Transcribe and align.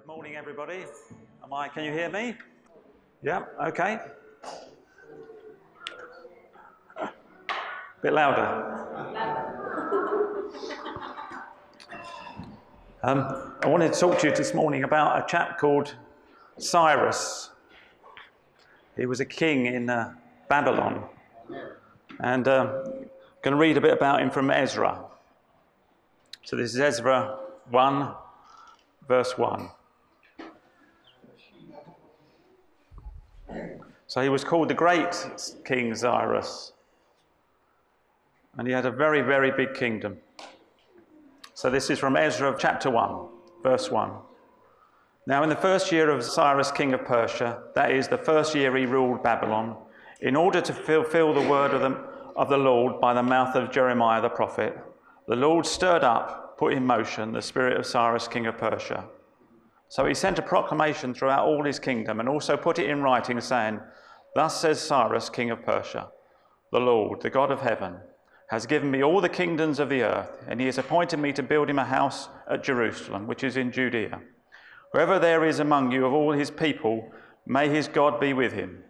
Good 0.00 0.06
morning, 0.06 0.34
everybody. 0.34 0.86
Am 1.44 1.52
I? 1.52 1.68
Can 1.68 1.84
you 1.84 1.92
hear 1.92 2.08
me? 2.08 2.34
Yeah. 3.22 3.44
Okay. 3.66 3.98
A 6.96 7.10
Bit 8.00 8.14
louder. 8.14 8.86
Um, 13.02 13.52
I 13.62 13.68
wanted 13.68 13.92
to 13.92 14.00
talk 14.00 14.18
to 14.20 14.28
you 14.28 14.34
this 14.34 14.54
morning 14.54 14.84
about 14.84 15.22
a 15.22 15.26
chap 15.30 15.58
called 15.58 15.94
Cyrus. 16.56 17.50
He 18.96 19.04
was 19.04 19.20
a 19.20 19.26
king 19.26 19.66
in 19.66 19.90
uh, 19.90 20.14
Babylon, 20.48 21.04
and 22.20 22.48
uh, 22.48 22.84
I'm 22.86 23.10
going 23.42 23.52
to 23.52 23.56
read 23.56 23.76
a 23.76 23.82
bit 23.82 23.92
about 23.92 24.22
him 24.22 24.30
from 24.30 24.50
Ezra. 24.50 25.04
So 26.44 26.56
this 26.56 26.72
is 26.72 26.80
Ezra 26.80 27.38
1, 27.68 28.14
verse 29.06 29.36
1. 29.36 29.68
So 34.10 34.20
he 34.20 34.28
was 34.28 34.42
called 34.42 34.66
the 34.66 34.74
Great 34.74 35.14
King 35.64 35.94
Cyrus. 35.94 36.72
And 38.58 38.66
he 38.66 38.74
had 38.74 38.84
a 38.84 38.90
very, 38.90 39.22
very 39.22 39.52
big 39.52 39.72
kingdom. 39.72 40.16
So 41.54 41.70
this 41.70 41.90
is 41.90 42.00
from 42.00 42.16
Ezra 42.16 42.50
of 42.50 42.58
chapter 42.58 42.90
1, 42.90 43.28
verse 43.62 43.88
1. 43.88 44.10
Now, 45.28 45.44
in 45.44 45.48
the 45.48 45.54
first 45.54 45.92
year 45.92 46.10
of 46.10 46.24
Cyrus, 46.24 46.72
king 46.72 46.92
of 46.92 47.04
Persia, 47.04 47.62
that 47.76 47.92
is, 47.92 48.08
the 48.08 48.18
first 48.18 48.52
year 48.52 48.76
he 48.76 48.84
ruled 48.84 49.22
Babylon, 49.22 49.76
in 50.20 50.34
order 50.34 50.60
to 50.60 50.72
fulfill 50.72 51.32
the 51.32 51.48
word 51.48 51.72
of 51.72 51.80
the, 51.80 51.96
of 52.34 52.48
the 52.48 52.58
Lord 52.58 53.00
by 53.00 53.14
the 53.14 53.22
mouth 53.22 53.54
of 53.54 53.70
Jeremiah 53.70 54.20
the 54.20 54.28
prophet, 54.28 54.76
the 55.28 55.36
Lord 55.36 55.64
stirred 55.64 56.02
up, 56.02 56.58
put 56.58 56.72
in 56.72 56.84
motion, 56.84 57.30
the 57.30 57.42
spirit 57.42 57.76
of 57.76 57.86
Cyrus, 57.86 58.26
king 58.26 58.46
of 58.46 58.58
Persia. 58.58 59.04
So 59.86 60.04
he 60.04 60.14
sent 60.14 60.40
a 60.40 60.42
proclamation 60.42 61.14
throughout 61.14 61.46
all 61.46 61.62
his 61.62 61.78
kingdom 61.78 62.18
and 62.18 62.28
also 62.28 62.56
put 62.56 62.80
it 62.80 62.90
in 62.90 63.02
writing, 63.02 63.40
saying, 63.40 63.78
Thus 64.34 64.60
says 64.60 64.80
Cyrus, 64.80 65.28
king 65.28 65.50
of 65.50 65.64
Persia, 65.64 66.08
the 66.72 66.80
Lord, 66.80 67.20
the 67.20 67.30
God 67.30 67.50
of 67.50 67.60
heaven, 67.60 67.96
has 68.48 68.66
given 68.66 68.90
me 68.90 69.02
all 69.02 69.20
the 69.20 69.28
kingdoms 69.28 69.78
of 69.78 69.88
the 69.88 70.02
earth, 70.02 70.44
and 70.48 70.60
he 70.60 70.66
has 70.66 70.78
appointed 70.78 71.18
me 71.18 71.32
to 71.32 71.42
build 71.42 71.70
him 71.70 71.78
a 71.78 71.84
house 71.84 72.28
at 72.50 72.64
Jerusalem, 72.64 73.26
which 73.26 73.44
is 73.44 73.56
in 73.56 73.70
Judea. 73.70 74.20
Whoever 74.92 75.18
there 75.18 75.44
is 75.44 75.60
among 75.60 75.92
you 75.92 76.04
of 76.04 76.12
all 76.12 76.32
his 76.32 76.50
people, 76.50 77.12
may 77.46 77.68
his 77.68 77.86
God 77.86 78.20
be 78.20 78.32
with 78.32 78.52
him. 78.52 78.82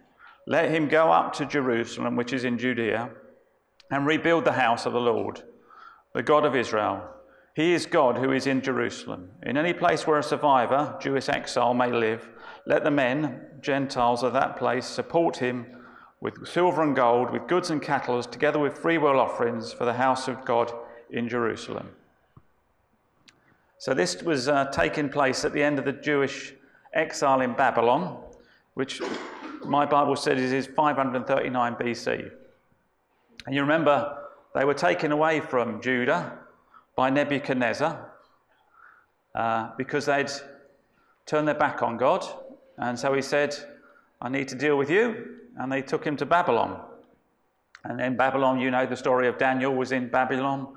Let 0.47 0.71
him 0.71 0.87
go 0.87 1.11
up 1.11 1.33
to 1.33 1.45
Jerusalem, 1.45 2.15
which 2.15 2.33
is 2.33 2.43
in 2.43 2.57
Judea, 2.57 3.11
and 3.91 4.05
rebuild 4.05 4.45
the 4.45 4.53
house 4.53 4.85
of 4.85 4.93
the 4.93 4.99
Lord, 4.99 5.43
the 6.13 6.23
God 6.23 6.45
of 6.45 6.55
Israel. 6.55 7.07
He 7.55 7.73
is 7.73 7.85
God 7.85 8.17
who 8.17 8.31
is 8.31 8.47
in 8.47 8.61
Jerusalem. 8.61 9.29
In 9.43 9.57
any 9.57 9.73
place 9.73 10.07
where 10.07 10.17
a 10.17 10.23
survivor, 10.23 10.97
Jewish 10.99 11.29
exile, 11.29 11.73
may 11.73 11.91
live, 11.91 12.27
let 12.65 12.83
the 12.83 12.91
men, 12.91 13.41
Gentiles 13.61 14.23
of 14.23 14.33
that 14.33 14.57
place, 14.57 14.85
support 14.85 15.37
him 15.37 15.65
with 16.19 16.47
silver 16.47 16.83
and 16.83 16.95
gold, 16.95 17.31
with 17.31 17.47
goods 17.47 17.69
and 17.69 17.81
cattle, 17.81 18.21
together 18.21 18.59
with 18.59 18.77
freewill 18.77 19.19
offerings 19.19 19.73
for 19.73 19.85
the 19.85 19.93
house 19.93 20.27
of 20.27 20.45
God 20.45 20.71
in 21.09 21.27
Jerusalem. 21.27 21.89
So 23.79 23.95
this 23.95 24.21
was 24.21 24.47
uh, 24.47 24.65
taking 24.65 25.09
place 25.09 25.43
at 25.43 25.53
the 25.53 25.63
end 25.63 25.79
of 25.79 25.85
the 25.85 25.93
Jewish 25.93 26.53
exile 26.93 27.41
in 27.41 27.53
Babylon, 27.53 28.21
which 28.75 29.01
my 29.65 29.85
Bible 29.85 30.15
says 30.15 30.39
is 30.51 30.67
539 30.67 31.75
BC. 31.75 32.31
And 33.47 33.55
you 33.55 33.61
remember 33.61 34.17
they 34.53 34.65
were 34.65 34.75
taken 34.75 35.11
away 35.11 35.39
from 35.39 35.81
Judah 35.81 36.37
by 36.95 37.09
Nebuchadnezzar 37.09 38.11
uh, 39.33 39.69
because 39.77 40.05
they'd 40.05 40.29
turned 41.25 41.47
their 41.47 41.55
back 41.55 41.81
on 41.81 41.97
God. 41.97 42.25
And 42.77 42.97
so 42.97 43.13
he 43.13 43.21
said, 43.21 43.55
I 44.21 44.29
need 44.29 44.47
to 44.49 44.55
deal 44.55 44.77
with 44.77 44.89
you. 44.89 45.37
And 45.57 45.71
they 45.71 45.81
took 45.81 46.05
him 46.05 46.17
to 46.17 46.25
Babylon. 46.25 46.81
And 47.83 47.99
in 47.99 48.15
Babylon, 48.15 48.59
you 48.59 48.71
know 48.71 48.85
the 48.85 48.95
story 48.95 49.27
of 49.27 49.37
Daniel 49.37 49.73
was 49.73 49.91
in 49.91 50.09
Babylon, 50.09 50.67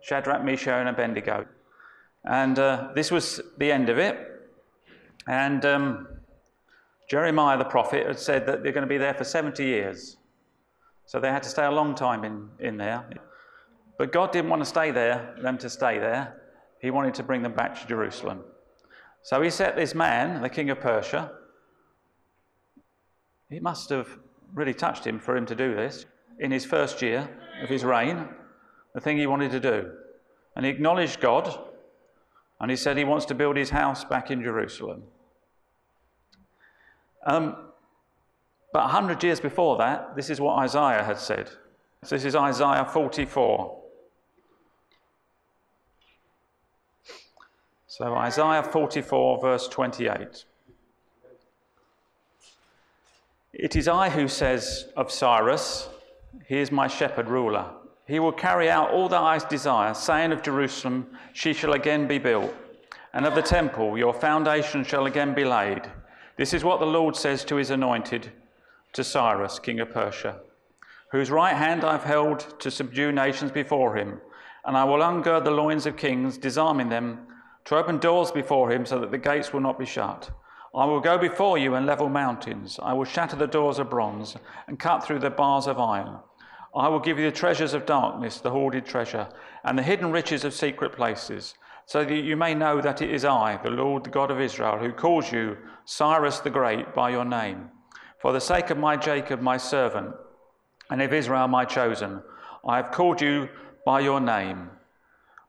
Shadrach, 0.00 0.44
Meshach, 0.44 0.80
and 0.80 0.88
Abednego. 0.88 1.46
And 2.24 2.58
uh, 2.58 2.88
this 2.94 3.10
was 3.10 3.40
the 3.58 3.72
end 3.72 3.88
of 3.88 3.98
it. 3.98 4.16
And 5.26 5.64
um, 5.64 6.08
Jeremiah 7.10 7.58
the 7.58 7.64
prophet 7.64 8.06
had 8.06 8.18
said 8.18 8.46
that 8.46 8.62
they're 8.62 8.72
going 8.72 8.86
to 8.86 8.88
be 8.88 8.98
there 8.98 9.14
for 9.14 9.24
70 9.24 9.64
years. 9.64 10.16
So 11.06 11.20
they 11.20 11.28
had 11.28 11.42
to 11.42 11.48
stay 11.48 11.64
a 11.64 11.70
long 11.70 11.94
time 11.94 12.24
in, 12.24 12.48
in 12.60 12.76
there. 12.76 13.04
But 13.98 14.12
God 14.12 14.32
didn't 14.32 14.50
want 14.50 14.62
to 14.62 14.66
stay 14.66 14.90
there, 14.90 15.34
them 15.42 15.58
to 15.58 15.68
stay 15.68 15.98
there. 15.98 16.40
He 16.80 16.90
wanted 16.90 17.14
to 17.14 17.22
bring 17.22 17.42
them 17.42 17.52
back 17.52 17.80
to 17.80 17.86
Jerusalem. 17.86 18.42
So 19.22 19.40
he 19.42 19.50
set 19.50 19.76
this 19.76 19.94
man, 19.94 20.42
the 20.42 20.48
king 20.48 20.70
of 20.70 20.80
Persia, 20.80 21.30
it 23.52 23.62
must 23.62 23.90
have 23.90 24.08
really 24.54 24.74
touched 24.74 25.06
him 25.06 25.18
for 25.18 25.36
him 25.36 25.46
to 25.46 25.54
do 25.54 25.74
this 25.74 26.06
in 26.38 26.50
his 26.50 26.64
first 26.64 27.02
year 27.02 27.28
of 27.62 27.68
his 27.68 27.84
reign, 27.84 28.28
the 28.94 29.00
thing 29.00 29.16
he 29.18 29.26
wanted 29.26 29.50
to 29.52 29.60
do. 29.60 29.92
And 30.56 30.64
he 30.64 30.70
acknowledged 30.70 31.20
God, 31.20 31.58
and 32.60 32.70
he 32.70 32.76
said 32.76 32.96
he 32.96 33.04
wants 33.04 33.26
to 33.26 33.34
build 33.34 33.56
his 33.56 33.70
house 33.70 34.04
back 34.04 34.30
in 34.30 34.42
Jerusalem. 34.42 35.04
Um, 37.26 37.56
but 38.72 38.84
100 38.84 39.22
years 39.22 39.40
before 39.40 39.76
that, 39.78 40.16
this 40.16 40.30
is 40.30 40.40
what 40.40 40.58
Isaiah 40.58 41.04
had 41.04 41.18
said. 41.18 41.50
So 42.04 42.16
this 42.16 42.24
is 42.24 42.34
Isaiah 42.34 42.84
44. 42.84 43.78
So, 47.86 48.14
Isaiah 48.14 48.62
44, 48.62 49.40
verse 49.42 49.68
28. 49.68 50.46
It 53.52 53.76
is 53.76 53.86
I 53.86 54.08
who 54.08 54.28
says 54.28 54.88
of 54.96 55.12
Cyrus, 55.12 55.90
He 56.46 56.56
is 56.56 56.72
my 56.72 56.86
shepherd 56.86 57.28
ruler. 57.28 57.70
He 58.06 58.18
will 58.18 58.32
carry 58.32 58.70
out 58.70 58.90
all 58.90 59.10
that 59.10 59.20
I 59.20 59.38
desire, 59.46 59.92
saying 59.92 60.32
of 60.32 60.42
Jerusalem, 60.42 61.06
She 61.34 61.52
shall 61.52 61.74
again 61.74 62.08
be 62.08 62.16
built, 62.16 62.54
and 63.12 63.26
of 63.26 63.34
the 63.34 63.42
temple, 63.42 63.98
Your 63.98 64.14
foundation 64.14 64.84
shall 64.84 65.04
again 65.04 65.34
be 65.34 65.44
laid. 65.44 65.82
This 66.38 66.54
is 66.54 66.64
what 66.64 66.80
the 66.80 66.86
Lord 66.86 67.14
says 67.14 67.44
to 67.44 67.56
his 67.56 67.68
anointed, 67.68 68.32
to 68.94 69.04
Cyrus, 69.04 69.58
king 69.58 69.80
of 69.80 69.92
Persia, 69.92 70.40
whose 71.10 71.30
right 71.30 71.54
hand 71.54 71.84
I've 71.84 72.04
held 72.04 72.58
to 72.60 72.70
subdue 72.70 73.12
nations 73.12 73.52
before 73.52 73.96
him, 73.96 74.18
and 74.64 74.78
I 74.78 74.84
will 74.84 75.00
ungird 75.00 75.44
the 75.44 75.50
loins 75.50 75.84
of 75.84 75.98
kings, 75.98 76.38
disarming 76.38 76.88
them, 76.88 77.26
to 77.66 77.76
open 77.76 77.98
doors 77.98 78.32
before 78.32 78.72
him 78.72 78.86
so 78.86 78.98
that 78.98 79.10
the 79.10 79.18
gates 79.18 79.52
will 79.52 79.60
not 79.60 79.78
be 79.78 79.84
shut. 79.84 80.30
I 80.74 80.86
will 80.86 81.00
go 81.00 81.18
before 81.18 81.58
you 81.58 81.74
and 81.74 81.84
level 81.84 82.08
mountains. 82.08 82.78
I 82.82 82.94
will 82.94 83.04
shatter 83.04 83.36
the 83.36 83.46
doors 83.46 83.78
of 83.78 83.90
bronze 83.90 84.36
and 84.66 84.78
cut 84.78 85.04
through 85.04 85.18
the 85.18 85.28
bars 85.28 85.66
of 85.66 85.78
iron. 85.78 86.16
I 86.74 86.88
will 86.88 87.00
give 87.00 87.18
you 87.18 87.26
the 87.26 87.36
treasures 87.36 87.74
of 87.74 87.84
darkness, 87.84 88.40
the 88.40 88.50
hoarded 88.50 88.86
treasure, 88.86 89.28
and 89.64 89.78
the 89.78 89.82
hidden 89.82 90.10
riches 90.10 90.44
of 90.44 90.54
secret 90.54 90.92
places, 90.92 91.54
so 91.84 92.02
that 92.02 92.14
you 92.14 92.36
may 92.36 92.54
know 92.54 92.80
that 92.80 93.02
it 93.02 93.10
is 93.10 93.26
I, 93.26 93.58
the 93.62 93.70
Lord, 93.70 94.04
the 94.04 94.10
God 94.10 94.30
of 94.30 94.40
Israel, 94.40 94.78
who 94.78 94.92
calls 94.92 95.30
you 95.30 95.58
Cyrus 95.84 96.38
the 96.38 96.48
Great 96.48 96.94
by 96.94 97.10
your 97.10 97.26
name. 97.26 97.68
For 98.22 98.32
the 98.32 98.40
sake 98.40 98.70
of 98.70 98.78
my 98.78 98.96
Jacob, 98.96 99.42
my 99.42 99.58
servant, 99.58 100.14
and 100.88 101.02
of 101.02 101.12
Israel, 101.12 101.48
my 101.48 101.66
chosen, 101.66 102.22
I 102.66 102.76
have 102.76 102.92
called 102.92 103.20
you 103.20 103.50
by 103.84 104.00
your 104.00 104.20
name. 104.20 104.70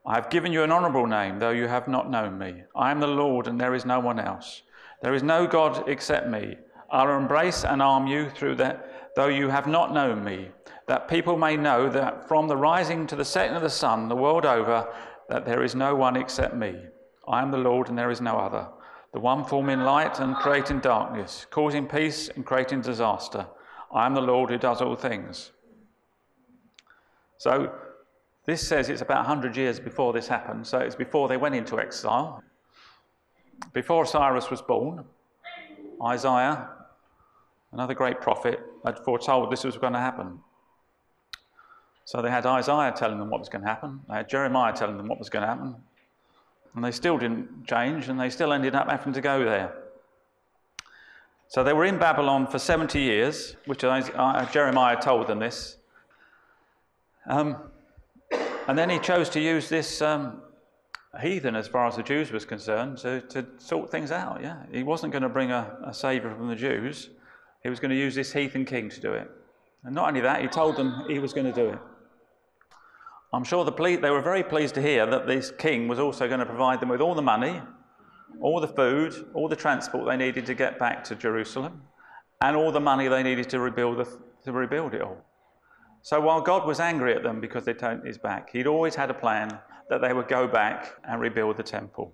I 0.06 0.16
have 0.16 0.30
given 0.30 0.52
you 0.52 0.64
an 0.64 0.72
honorable 0.72 1.08
name, 1.08 1.40
though 1.40 1.52
you 1.52 1.68
have 1.68 1.88
not 1.88 2.12
known 2.12 2.38
me. 2.38 2.64
I 2.76 2.92
am 2.92 3.00
the 3.00 3.08
Lord, 3.08 3.48
and 3.48 3.62
there 3.62 3.74
is 3.74 3.86
no 3.86 4.02
one 4.02 4.20
else. 4.20 4.64
There 5.04 5.14
is 5.14 5.22
no 5.22 5.46
God 5.46 5.90
except 5.90 6.30
me. 6.30 6.56
I'll 6.90 7.18
embrace 7.18 7.66
and 7.66 7.82
arm 7.82 8.08
you 8.08 8.30
through 8.30 8.56
that, 8.56 9.12
though 9.18 9.28
you 9.28 9.50
have 9.50 9.68
not 9.68 9.94
known 9.94 10.24
me, 10.24 10.48
that 10.88 11.10
people 11.10 11.38
may 11.38 11.58
know 11.58 11.90
that 11.90 12.26
from 12.30 12.48
the 12.48 12.56
rising 12.56 13.06
to 13.08 13.16
the 13.18 13.26
setting 13.26 13.54
of 13.54 13.62
the 13.62 13.70
sun, 13.70 14.08
the 14.08 14.16
world 14.16 14.46
over, 14.46 14.88
that 15.28 15.46
there 15.46 15.62
is 15.62 15.76
no 15.76 15.94
one 15.94 16.16
except 16.16 16.56
me. 16.56 16.76
I 17.28 17.42
am 17.42 17.52
the 17.52 17.58
Lord, 17.58 17.90
and 17.90 17.98
there 17.98 18.12
is 18.12 18.22
no 18.22 18.38
other. 18.38 18.66
The 19.12 19.20
one 19.20 19.44
forming 19.44 19.82
light 19.82 20.22
and 20.22 20.38
creating 20.38 20.80
darkness, 20.80 21.48
causing 21.52 21.86
peace 21.86 22.30
and 22.30 22.46
creating 22.46 22.80
disaster. 22.80 23.46
I 23.94 24.06
am 24.06 24.14
the 24.14 24.22
Lord 24.22 24.52
who 24.52 24.58
does 24.58 24.82
all 24.82 24.96
things. 24.96 25.52
So, 27.40 27.74
this 28.46 28.66
says 28.66 28.88
it's 28.88 29.02
about 29.02 29.28
100 29.28 29.58
years 29.58 29.82
before 29.82 30.14
this 30.14 30.30
happened, 30.30 30.66
so 30.66 30.80
it's 30.80 30.96
before 30.96 31.28
they 31.28 31.38
went 31.38 31.56
into 31.56 31.78
exile. 31.78 32.42
Before 33.72 34.06
Cyrus 34.06 34.50
was 34.50 34.62
born, 34.62 35.06
Isaiah, 36.04 36.70
another 37.72 37.94
great 37.94 38.20
prophet, 38.20 38.60
had 38.86 39.00
foretold 39.00 39.52
this 39.52 39.64
was 39.64 39.78
going 39.78 39.94
to 39.94 40.00
happen. 40.00 40.40
So 42.06 42.22
they 42.22 42.30
had 42.30 42.46
Isaiah 42.46 42.94
telling 42.96 43.20
them 43.20 43.30
what 43.30 43.40
was 43.40 43.50
going 43.50 43.64
to 43.64 43.68
happen, 43.68 44.02
they 44.10 44.16
had 44.16 44.30
Jeremiah 44.30 44.74
telling 44.74 44.98
them 44.98 45.08
what 45.08 45.20
was 45.20 45.30
going 45.30 45.44
to 45.44 45.48
happen, 45.48 45.76
and 46.76 46.84
they 46.84 46.92
still 46.92 47.18
didn't 47.18 47.66
change, 47.66 48.10
and 48.10 48.20
they 48.20 48.30
still 48.30 48.52
ended 48.52 48.76
up 48.76 48.90
having 48.90 49.14
to 49.14 49.22
go 49.22 49.46
there. 49.46 49.74
So 51.48 51.64
they 51.64 51.74
were 51.74 51.86
in 51.86 52.00
Babylon 52.00 52.48
for 52.48 52.58
70 52.60 53.00
years, 53.00 53.56
which 53.66 53.84
uh, 53.84 54.46
Jeremiah 54.52 55.00
told 55.00 55.28
them 55.28 55.40
this. 55.40 55.78
Um, 57.28 57.58
and 58.68 58.78
then 58.78 58.90
he 58.90 59.00
chose 59.00 59.30
to 59.30 59.40
use 59.40 59.70
this 59.70 60.02
um, 60.02 60.42
heathen 61.22 61.56
as 61.56 61.68
far 61.68 61.88
as 61.88 61.96
the 61.96 62.04
Jews 62.04 62.32
was 62.32 62.46
concerned 62.46 62.98
to, 63.00 63.22
to 63.22 63.46
sort 63.58 63.92
things 63.92 64.12
out. 64.12 64.42
Yeah, 64.42 64.64
he 64.72 64.84
wasn't 64.84 65.12
going 65.12 65.24
to 65.24 65.30
bring 65.30 65.52
a, 65.52 65.78
a 65.86 65.94
saviour 65.94 66.34
from 66.36 66.48
the 66.48 66.56
Jews. 66.56 67.10
He 67.62 67.70
was 67.70 67.80
going 67.80 67.92
to 67.92 67.98
use 67.98 68.16
this 68.16 68.34
heathen 68.34 68.66
king 68.66 68.90
to 68.90 69.00
do 69.00 69.14
it. 69.14 69.30
And 69.84 69.94
not 69.94 70.08
only 70.08 70.22
that, 70.22 70.42
he 70.42 70.48
told 70.48 70.76
them 70.76 71.04
he 71.08 71.20
was 71.20 71.34
going 71.34 71.46
to 71.46 71.54
do 71.54 71.70
it. 71.70 71.80
I'm 73.32 73.44
sure 73.44 73.66
the 73.66 73.72
ple- 73.72 74.00
they 74.00 74.10
were 74.10 74.22
very 74.22 74.44
pleased 74.44 74.76
to 74.76 74.82
hear 74.82 75.06
that 75.06 75.28
this 75.28 75.52
king 75.58 75.88
was 75.88 76.00
also 76.00 76.28
going 76.28 76.40
to 76.40 76.46
provide 76.46 76.80
them 76.80 76.90
with 76.90 77.02
all 77.02 77.16
the 77.16 77.22
money, 77.22 77.62
all 78.40 78.60
the 78.60 78.68
food, 78.68 79.14
all 79.34 79.48
the 79.48 79.56
transport 79.56 80.06
they 80.06 80.18
needed 80.18 80.46
to 80.46 80.54
get 80.54 80.78
back 80.78 81.04
to 81.06 81.16
Jerusalem, 81.16 81.82
and 82.42 82.56
all 82.56 82.72
the 82.72 82.80
money 82.80 83.08
they 83.08 83.24
needed 83.24 83.50
to 83.50 83.60
rebuild, 83.60 83.98
the, 83.98 84.08
to 84.44 84.52
rebuild 84.52 84.94
it 84.94 85.02
all. 85.02 85.18
So 86.02 86.20
while 86.22 86.42
God 86.42 86.68
was 86.68 86.80
angry 86.80 87.16
at 87.16 87.24
them 87.24 87.40
because 87.40 87.66
they 87.66 87.74
turned 87.74 88.06
his 88.06 88.18
back, 88.18 88.52
he'd 88.52 88.68
always 88.68 88.94
had 88.94 89.10
a 89.10 89.14
plan 89.14 89.58
that 89.94 90.02
they 90.02 90.12
would 90.12 90.28
go 90.28 90.48
back 90.48 90.92
and 91.08 91.22
rebuild 91.22 91.56
the 91.56 91.64
temple. 91.64 92.12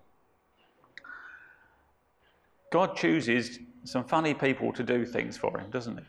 God 2.73 2.97
chooses 2.97 3.57
some 3.85 4.03
funny 4.03 4.33
people 4.33 4.73
to 4.73 4.83
do 4.83 5.05
things 5.05 5.37
for 5.37 5.57
him, 5.57 5.69
doesn't 5.71 5.97
he? 5.97 6.03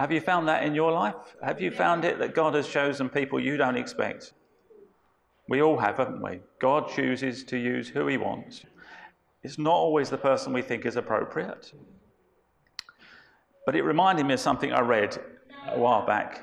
Have 0.00 0.10
you 0.10 0.20
found 0.20 0.48
that 0.48 0.64
in 0.64 0.74
your 0.74 0.90
life? 0.90 1.36
Have 1.42 1.60
you 1.60 1.70
found 1.70 2.04
it 2.04 2.18
that 2.18 2.34
God 2.34 2.54
has 2.54 2.66
chosen 2.66 3.08
people 3.08 3.38
you 3.38 3.56
don't 3.56 3.76
expect? 3.76 4.32
We 5.48 5.62
all 5.62 5.78
have, 5.78 5.98
haven't 5.98 6.20
we? 6.20 6.40
God 6.58 6.90
chooses 6.90 7.44
to 7.44 7.56
use 7.56 7.88
who 7.88 8.08
he 8.08 8.16
wants. 8.16 8.64
It's 9.44 9.58
not 9.58 9.74
always 9.74 10.10
the 10.10 10.18
person 10.18 10.52
we 10.52 10.60
think 10.60 10.86
is 10.86 10.96
appropriate. 10.96 11.72
But 13.64 13.76
it 13.76 13.82
reminded 13.82 14.26
me 14.26 14.34
of 14.34 14.40
something 14.40 14.72
I 14.72 14.80
read 14.80 15.16
a 15.68 15.78
while 15.78 16.04
back. 16.04 16.42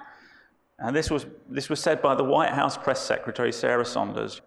And 0.83 0.93
this 0.93 1.09
was, 1.09 1.25
this 1.49 1.69
was 1.69 1.79
said 1.79 2.01
by 2.01 2.13
the 2.13 2.25
White 2.25 2.51
House 2.51 2.77
press 2.77 3.01
secretary, 3.01 3.53
Sarah 3.53 3.85
Sanders. 3.85 4.41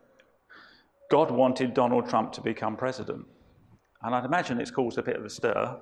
God 1.11 1.31
wanted 1.31 1.73
Donald 1.73 2.11
Trump 2.11 2.33
to 2.33 2.43
become 2.43 2.77
president. 2.77 3.25
And 4.03 4.15
I'd 4.15 4.27
imagine 4.27 4.61
it's 4.61 4.71
caused 4.71 4.99
a 4.99 5.03
bit 5.03 5.17
of 5.17 5.25
a 5.25 5.31
stir, 5.31 5.79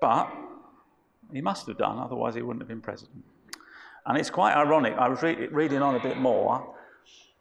but 0.00 0.32
he 1.30 1.42
must 1.42 1.66
have 1.66 1.76
done, 1.76 1.98
otherwise, 1.98 2.34
he 2.34 2.40
wouldn't 2.40 2.62
have 2.62 2.68
been 2.68 2.80
president. 2.80 3.22
And 4.06 4.16
it's 4.16 4.30
quite 4.30 4.54
ironic. 4.54 4.94
I 4.94 5.08
was 5.08 5.22
re- 5.22 5.48
reading 5.48 5.82
on 5.82 5.94
a 5.94 6.00
bit 6.00 6.16
more. 6.16 6.74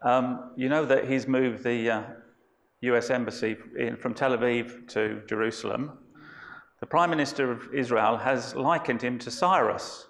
Um, 0.02 0.52
you 0.58 0.68
know 0.68 0.84
that 0.86 1.08
he's 1.08 1.28
moved 1.28 1.64
the 1.64 1.90
uh, 1.90 2.04
US 2.82 3.10
embassy 3.12 3.56
in, 3.80 3.96
from 3.96 4.14
Tel 4.14 4.38
Aviv 4.38 4.90
to 4.90 5.22
Jerusalem. 5.26 5.98
The 6.82 6.86
Prime 6.86 7.10
Minister 7.10 7.50
of 7.50 7.74
Israel 7.74 8.18
has 8.18 8.56
likened 8.56 9.02
him 9.02 9.20
to 9.20 9.32
Cyrus 9.32 10.08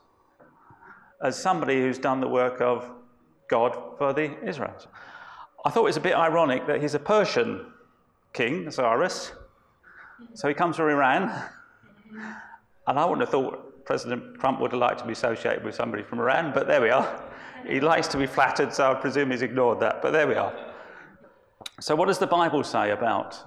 as 1.24 1.42
somebody 1.42 1.82
who's 1.82 1.98
done 1.98 2.20
the 2.20 2.28
work 2.28 2.62
of 2.62 2.90
God 3.50 3.78
for 3.98 4.14
the 4.14 4.38
Israelites. 4.48 4.88
I 5.66 5.70
thought 5.70 5.82
it 5.82 5.86
was 5.86 5.98
a 5.98 6.02
bit 6.02 6.16
ironic 6.16 6.66
that 6.68 6.82
he's 6.82 6.96
a 6.96 7.00
Persian 7.00 7.72
king, 8.34 8.72
Cyrus, 8.72 9.34
so 10.34 10.48
he 10.48 10.54
comes 10.54 10.78
from 10.78 10.90
Iran. 10.90 11.32
And 12.88 12.98
I 12.98 13.06
wouldn't 13.06 13.22
have 13.22 13.30
thought 13.30 13.86
President 13.86 14.40
Trump 14.40 14.60
would 14.60 14.72
have 14.72 14.82
liked 14.82 15.00
to 15.00 15.06
be 15.06 15.14
associated 15.14 15.64
with 15.64 15.76
somebody 15.76 16.02
from 16.02 16.20
Iran, 16.20 16.52
but 16.54 16.68
there 16.68 16.82
we 16.82 16.90
are. 16.90 17.24
He 17.68 17.80
likes 17.80 18.08
to 18.10 18.18
be 18.18 18.26
flattered, 18.26 18.74
so 18.74 18.92
I 18.92 18.96
presume 18.96 19.32
he's 19.32 19.44
ignored 19.44 19.80
that, 19.82 20.02
but 20.02 20.12
there 20.12 20.28
we 20.28 20.36
are. 20.36 20.54
So, 21.80 21.96
what 21.96 22.08
does 22.08 22.18
the 22.18 22.28
Bible 22.28 22.64
say 22.64 22.90
about 22.90 23.38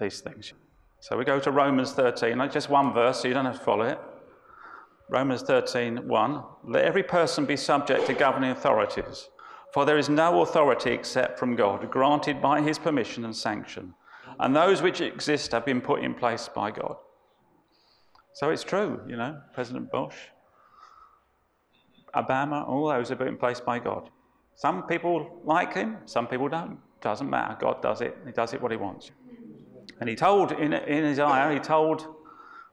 these 0.00 0.20
things? 0.20 0.52
So, 1.00 1.18
we 1.18 1.24
go 1.24 1.40
to 1.40 1.50
Romans 1.50 1.92
13, 1.92 2.38
just 2.50 2.70
one 2.70 2.94
verse, 2.94 3.20
so 3.20 3.28
you 3.28 3.34
don't 3.34 3.44
have 3.44 3.58
to 3.58 3.64
follow 3.64 3.84
it. 3.84 3.98
Romans 5.10 5.42
13, 5.42 6.06
1. 6.06 6.42
Let 6.64 6.84
every 6.84 7.02
person 7.02 7.46
be 7.46 7.56
subject 7.56 8.06
to 8.06 8.14
governing 8.14 8.50
authorities, 8.50 9.28
for 9.72 9.84
there 9.84 9.98
is 9.98 10.08
no 10.08 10.42
authority 10.42 10.90
except 10.92 11.38
from 11.38 11.56
God, 11.56 11.90
granted 11.90 12.42
by 12.42 12.60
his 12.60 12.78
permission 12.78 13.24
and 13.24 13.34
sanction 13.34 13.94
and 14.40 14.54
those 14.54 14.82
which 14.82 15.00
exist 15.00 15.52
have 15.52 15.64
been 15.64 15.80
put 15.80 16.02
in 16.02 16.14
place 16.14 16.48
by 16.48 16.70
God. 16.70 16.96
So 18.34 18.50
it's 18.50 18.62
true, 18.62 19.00
you 19.08 19.16
know, 19.16 19.40
President 19.52 19.90
Bush, 19.90 20.14
Obama, 22.14 22.66
all 22.68 22.88
those 22.88 23.08
have 23.08 23.18
been 23.18 23.36
placed 23.36 23.64
by 23.64 23.78
God. 23.78 24.10
Some 24.54 24.84
people 24.84 25.40
like 25.44 25.74
him, 25.74 25.98
some 26.04 26.26
people 26.26 26.48
don't. 26.48 26.78
Doesn't 27.00 27.30
matter. 27.30 27.56
God 27.60 27.80
does 27.80 28.00
it. 28.00 28.16
He 28.26 28.32
does 28.32 28.54
it 28.54 28.60
what 28.60 28.72
he 28.72 28.76
wants. 28.76 29.12
And 30.00 30.08
he 30.08 30.16
told 30.16 30.52
in, 30.52 30.72
in 30.72 31.04
Isaiah, 31.04 31.52
he 31.52 31.60
told 31.60 32.06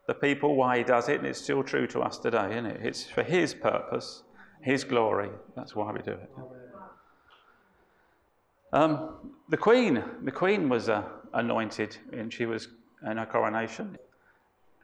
the 0.08 0.14
people 0.14 0.56
why 0.56 0.78
he 0.78 0.84
does 0.84 1.10
it, 1.10 1.18
and 1.18 1.28
it's 1.28 1.42
still 1.42 1.64
true 1.64 1.88
to 1.88 2.02
us 2.02 2.18
today, 2.18 2.52
isn't 2.52 2.66
it? 2.66 2.82
It's 2.84 3.06
for 3.06 3.24
his 3.24 3.54
purpose, 3.54 4.24
his 4.62 4.84
glory. 4.84 5.30
That's 5.56 5.76
why 5.76 5.92
we 5.92 6.02
do 6.02 6.12
it. 6.12 6.30
Um, 8.74 9.32
the 9.50 9.58
Queen, 9.58 10.04
the 10.24 10.32
Queen 10.32 10.68
was 10.68 10.90
uh, 10.90 11.04
anointed 11.34 11.98
and 12.12 12.32
she 12.34 12.46
was 12.46 12.68
in 13.10 13.18
her 13.18 13.26
coronation. 13.26 13.98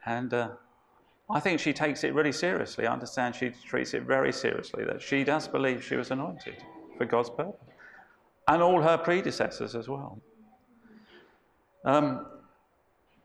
And 0.06 0.32
uh, 0.32 0.50
I 1.28 1.40
think 1.40 1.60
she 1.60 1.72
takes 1.72 2.02
it 2.02 2.14
really 2.14 2.32
seriously. 2.32 2.86
I 2.86 2.92
understand 2.92 3.34
she 3.34 3.50
treats 3.50 3.92
it 3.94 4.04
very 4.04 4.32
seriously, 4.32 4.84
that 4.84 5.02
she 5.02 5.24
does 5.24 5.46
believe 5.46 5.84
she 5.84 5.96
was 5.96 6.10
anointed 6.10 6.56
for 6.96 7.04
God's 7.04 7.30
purpose. 7.30 7.60
And 8.48 8.62
all 8.62 8.80
her 8.80 8.98
predecessors 8.98 9.74
as 9.74 9.88
well. 9.88 10.20
Um, 11.84 12.26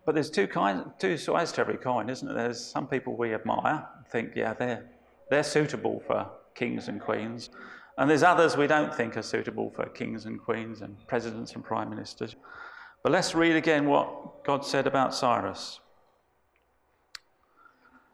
but 0.08 0.16
there's 0.16 0.30
two 0.30 0.48
kinds, 0.48 0.86
two 1.00 1.18
sides 1.18 1.52
to 1.52 1.60
every 1.60 1.76
coin, 1.76 2.10
isn't 2.10 2.26
there? 2.26 2.46
There's 2.46 2.64
some 2.64 2.88
people 2.88 3.18
we 3.18 3.34
admire, 3.34 3.86
think, 4.10 4.32
yeah, 4.38 4.54
they're, 4.54 4.86
they're 5.30 5.44
suitable 5.44 6.02
for 6.08 6.26
kings 6.56 6.88
and 6.88 7.02
queens. 7.02 7.50
And 7.98 8.10
there's 8.10 8.24
others 8.24 8.56
we 8.56 8.68
don't 8.68 8.96
think 8.96 9.18
are 9.18 9.22
suitable 9.22 9.70
for 9.70 9.86
kings 9.88 10.26
and 10.26 10.40
queens 10.42 10.82
and 10.82 10.96
presidents 11.08 11.56
and 11.56 11.64
prime 11.64 11.90
ministers. 11.90 12.38
But 13.04 13.12
let's 13.12 13.36
read 13.36 13.58
again 13.58 13.86
what 13.86 14.46
God 14.46 14.66
said 14.66 14.88
about 14.88 15.14
Cyrus. 15.14 15.82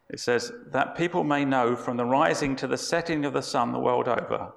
It 0.09 0.19
says, 0.19 0.51
That 0.71 0.97
people 0.97 1.23
may 1.23 1.45
know 1.45 1.75
from 1.75 1.97
the 1.97 2.05
rising 2.05 2.55
to 2.55 2.65
the 2.65 2.75
setting 2.75 3.23
of 3.23 3.33
the 3.33 3.43
sun 3.43 3.71
the 3.71 3.77
world 3.77 4.07
over, 4.07 4.51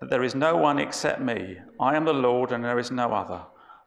that 0.00 0.10
there 0.10 0.22
is 0.22 0.36
no 0.36 0.56
one 0.56 0.78
except 0.78 1.20
me. 1.20 1.58
I 1.80 1.96
am 1.96 2.04
the 2.04 2.12
Lord, 2.12 2.52
and 2.52 2.64
there 2.64 2.78
is 2.78 2.92
no 2.92 3.12
other. 3.12 3.42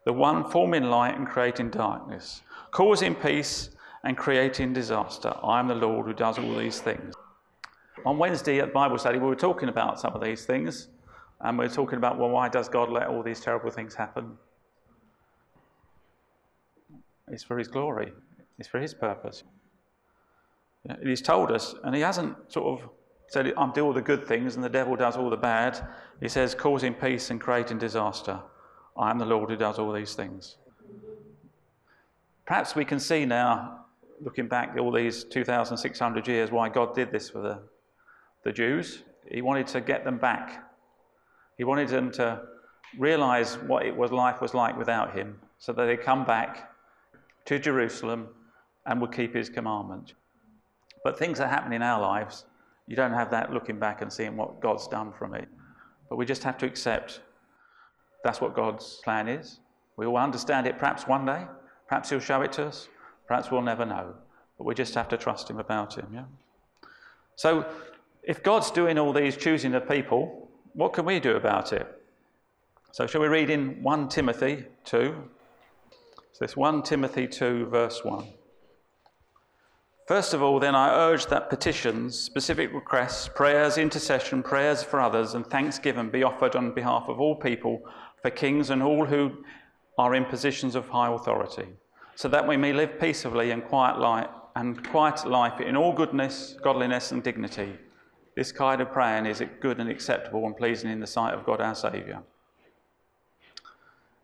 The 0.06 0.12
one 0.12 0.50
forming 0.50 0.84
light 0.84 1.16
and 1.16 1.26
creating 1.26 1.70
darkness, 1.70 2.42
causing 2.72 3.16
peace 3.16 3.70
and 4.04 4.18
creating 4.18 4.74
disaster. 4.74 5.34
I 5.44 5.60
am 5.60 5.68
the 5.68 5.76
Lord 5.76 6.08
who 6.08 6.14
does 6.14 6.40
all 6.40 6.56
these 6.56 6.80
things. 6.80 7.14
On 8.06 8.18
Wednesday 8.18 8.60
at 8.60 8.74
Bible 8.74 8.98
study, 8.98 9.20
we 9.20 9.28
were 9.28 9.36
talking 9.36 9.70
about 9.70 10.00
some 10.00 10.14
of 10.14 10.22
these 10.22 10.46
things, 10.46 10.88
and 11.42 11.58
we 11.58 11.66
were 11.66 11.74
talking 11.74 11.98
about, 11.98 12.18
well, 12.18 12.30
why 12.30 12.50
does 12.50 12.68
God 12.68 12.90
let 12.90 13.08
all 13.08 13.22
these 13.22 13.40
terrible 13.40 13.70
things 13.70 13.94
happen? 13.94 14.38
It's 17.28 17.44
for 17.44 17.58
His 17.60 17.68
glory, 17.68 18.14
it's 18.58 18.68
for 18.68 18.80
His 18.80 18.94
purpose. 18.94 19.44
he's 21.04 21.22
told 21.22 21.52
us, 21.52 21.76
and 21.84 21.94
He 21.94 22.02
hasn't 22.02 22.36
sort 22.52 22.82
of 22.82 22.90
said, 23.32 23.54
I'm 23.56 23.72
doing 23.72 23.88
all 23.88 23.94
the 23.94 24.02
good 24.02 24.28
things 24.28 24.56
and 24.56 24.64
the 24.64 24.70
devil 24.70 24.98
does 24.98 25.16
all 25.16 25.30
the 25.30 25.38
bad. 25.38 25.80
He 26.20 26.28
says, 26.28 26.54
causing 26.54 26.94
peace 26.94 27.30
and 27.30 27.40
creating 27.40 27.78
disaster. 27.78 28.42
I 28.98 29.10
am 29.10 29.20
the 29.20 29.26
Lord 29.26 29.50
who 29.50 29.56
does 29.56 29.80
all 29.80 29.94
these 29.94 30.16
things. 30.16 30.58
Perhaps 32.52 32.76
we 32.76 32.84
can 32.84 33.00
see 33.00 33.26
now, 33.26 33.86
looking 34.20 34.50
back 34.50 34.76
all 34.78 34.92
these 34.92 35.24
2,600 35.24 36.28
years, 36.28 36.52
why 36.52 36.68
God 36.68 36.94
did 36.94 37.10
this 37.10 37.30
for 37.30 37.42
the, 37.42 37.62
the 38.44 38.52
Jews. 38.52 39.04
He 39.32 39.42
wanted 39.42 39.68
to 39.68 39.80
get 39.80 40.04
them 40.04 40.18
back. 40.18 40.70
He 41.58 41.64
wanted 41.64 41.88
them 41.88 42.12
to 42.12 42.42
realize 43.00 43.58
what 43.60 43.86
it 43.86 43.96
was 43.96 44.12
life 44.12 44.42
was 44.42 44.54
like 44.54 44.78
without 44.78 45.16
him, 45.16 45.40
so 45.60 45.72
that 45.72 45.86
they'd 45.86 46.02
come 46.02 46.26
back 46.26 46.74
to 47.46 47.58
Jerusalem 47.58 48.28
and 48.86 49.00
would 49.00 49.14
keep 49.14 49.34
his 49.34 49.48
commandments. 49.48 50.14
But 51.06 51.18
things 51.18 51.38
that 51.38 51.50
happen 51.50 51.72
in 51.72 51.82
our 51.82 52.02
lives, 52.02 52.44
you 52.86 52.98
don't 52.98 53.14
have 53.14 53.32
that 53.32 53.54
looking 53.54 53.80
back 53.80 54.02
and 54.02 54.12
seeing 54.12 54.36
what 54.36 54.60
God's 54.60 54.90
done 54.90 55.14
from 55.14 55.36
it. 55.36 55.48
But 56.10 56.18
we 56.18 56.26
just 56.26 56.44
have 56.44 56.58
to 56.58 56.66
accept 56.66 57.22
that's 58.26 58.42
what 58.42 58.54
God's 58.54 59.00
plan 59.06 59.30
is. 59.30 59.62
We 59.96 60.06
will 60.06 60.18
understand 60.18 60.68
it 60.68 60.78
perhaps 60.78 61.08
one 61.08 61.26
day. 61.26 61.46
Perhaps 61.92 62.10
He'll 62.10 62.22
show 62.22 62.42
it 62.42 62.54
to 62.54 62.68
us. 62.68 62.88
Perhaps 63.28 63.52
we'll 63.52 63.62
never 63.62 63.86
know. 63.86 64.14
But 64.58 64.64
we 64.64 64.74
just 64.74 64.96
have 64.96 65.10
to 65.10 65.18
trust 65.18 65.50
Him 65.50 65.60
about 65.60 65.98
Him. 65.98 66.08
Yeah? 66.14 66.24
So, 67.36 67.66
if 68.24 68.42
God's 68.42 68.72
doing 68.72 68.98
all 68.98 69.12
these 69.12 69.36
choosing 69.36 69.74
of 69.74 69.90
people, 69.90 70.48
what 70.72 70.94
can 70.94 71.04
we 71.04 71.20
do 71.20 71.36
about 71.36 71.74
it? 71.74 71.86
So, 72.94 73.08
shall 73.08 73.20
we 73.20 73.28
read 73.28 73.50
in 73.50 73.84
1 73.84 74.08
Timothy 74.08 74.64
2, 74.86 75.16
so 76.32 76.46
it's 76.46 76.56
1 76.56 76.82
Timothy 76.84 77.28
2, 77.28 77.66
verse 77.66 78.06
1. 78.06 78.26
First 80.08 80.34
of 80.34 80.42
all, 80.42 80.62
then, 80.62 80.76
I 80.76 80.96
urge 80.96 81.26
that 81.26 81.50
petitions, 81.50 82.18
specific 82.18 82.72
requests, 82.72 83.28
prayers, 83.28 83.78
intercession, 83.78 84.44
prayers 84.44 84.82
for 84.82 85.02
others, 85.02 85.34
and 85.34 85.46
thanksgiving 85.46 86.10
be 86.10 86.24
offered 86.24 86.56
on 86.56 86.74
behalf 86.74 87.10
of 87.10 87.20
all 87.20 87.36
people, 87.36 87.82
for 88.22 88.30
kings 88.30 88.70
and 88.70 88.82
all 88.82 89.06
who 89.06 89.44
are 89.98 90.16
in 90.16 90.24
positions 90.26 90.76
of 90.76 90.88
high 90.88 91.14
authority, 91.14 91.68
so 92.16 92.28
that 92.28 92.48
we 92.48 92.58
may 92.58 92.74
live 92.74 93.00
peaceably 93.00 93.52
and 93.52 93.64
quiet 93.64 94.00
life, 94.00 94.30
and 94.56 94.88
quiet 94.90 95.26
life 95.28 95.62
in 95.62 95.76
all 95.76 95.94
goodness, 95.94 96.56
godliness, 96.62 97.12
and 97.12 97.24
dignity. 97.24 97.78
This 98.36 98.52
kind 98.52 98.82
of 98.82 98.92
praying 98.92 99.26
is 99.26 99.44
good 99.60 99.80
and 99.80 99.90
acceptable 99.90 100.46
and 100.46 100.56
pleasing 100.56 100.90
in 100.90 101.00
the 101.00 101.08
sight 101.08 101.34
of 101.34 101.46
God 101.46 101.60
our 101.60 101.76
Saviour 101.76 102.24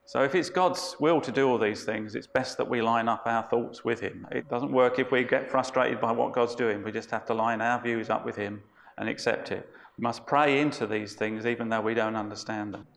So, 0.06 0.24
if 0.24 0.34
it's 0.36 0.50
God's 0.50 0.96
will 1.00 1.20
to 1.22 1.32
do 1.32 1.50
all 1.50 1.58
these 1.58 1.84
things, 1.84 2.16
it's 2.16 2.28
best 2.28 2.58
that 2.58 2.70
we 2.70 2.82
line 2.82 3.10
up 3.10 3.24
our 3.26 3.44
thoughts 3.44 3.84
with 3.84 4.00
Him. 4.00 4.26
It 4.32 4.50
doesn't 4.50 4.72
work 4.72 5.00
if 5.00 5.12
we 5.12 5.24
get 5.24 5.50
frustrated 5.50 6.00
by 6.00 6.12
what 6.12 6.34
God's 6.34 6.56
doing. 6.56 6.84
We 6.84 6.92
just 6.92 7.12
have 7.12 7.26
to 7.26 7.34
line 7.34 7.62
our 7.62 7.82
views 7.82 8.10
up 8.10 8.26
with 8.26 8.36
Him 8.36 8.62
and 8.98 9.10
accept 9.10 9.52
it. 9.52 9.70
We 9.98 10.04
must 10.04 10.26
pray 10.26 10.60
into 10.62 10.88
these 10.88 11.14
things 11.16 11.46
even 11.46 11.70
though 11.70 11.82
we 11.82 11.94
don't 11.94 12.16
understand 12.16 12.74
them. 12.74 12.88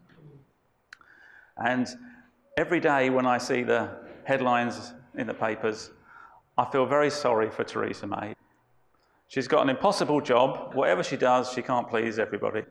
And 1.56 1.88
every 2.56 2.80
day 2.80 3.10
when 3.10 3.26
I 3.26 3.38
see 3.38 3.62
the 3.62 3.90
headlines 4.24 4.92
in 5.16 5.26
the 5.26 5.34
papers, 5.34 5.90
I 6.56 6.64
feel 6.70 6.86
very 6.86 7.10
sorry 7.10 7.50
for 7.50 7.64
Theresa 7.64 8.06
May. 8.06 8.34
She's 9.28 9.48
got 9.48 9.62
an 9.62 9.68
impossible 9.68 10.20
job. 10.20 10.74
Whatever 10.74 11.02
she 11.02 11.16
does, 11.16 11.52
she 11.52 11.62
can't 11.62 11.88
please 11.88 12.18
everybody. 12.18 12.64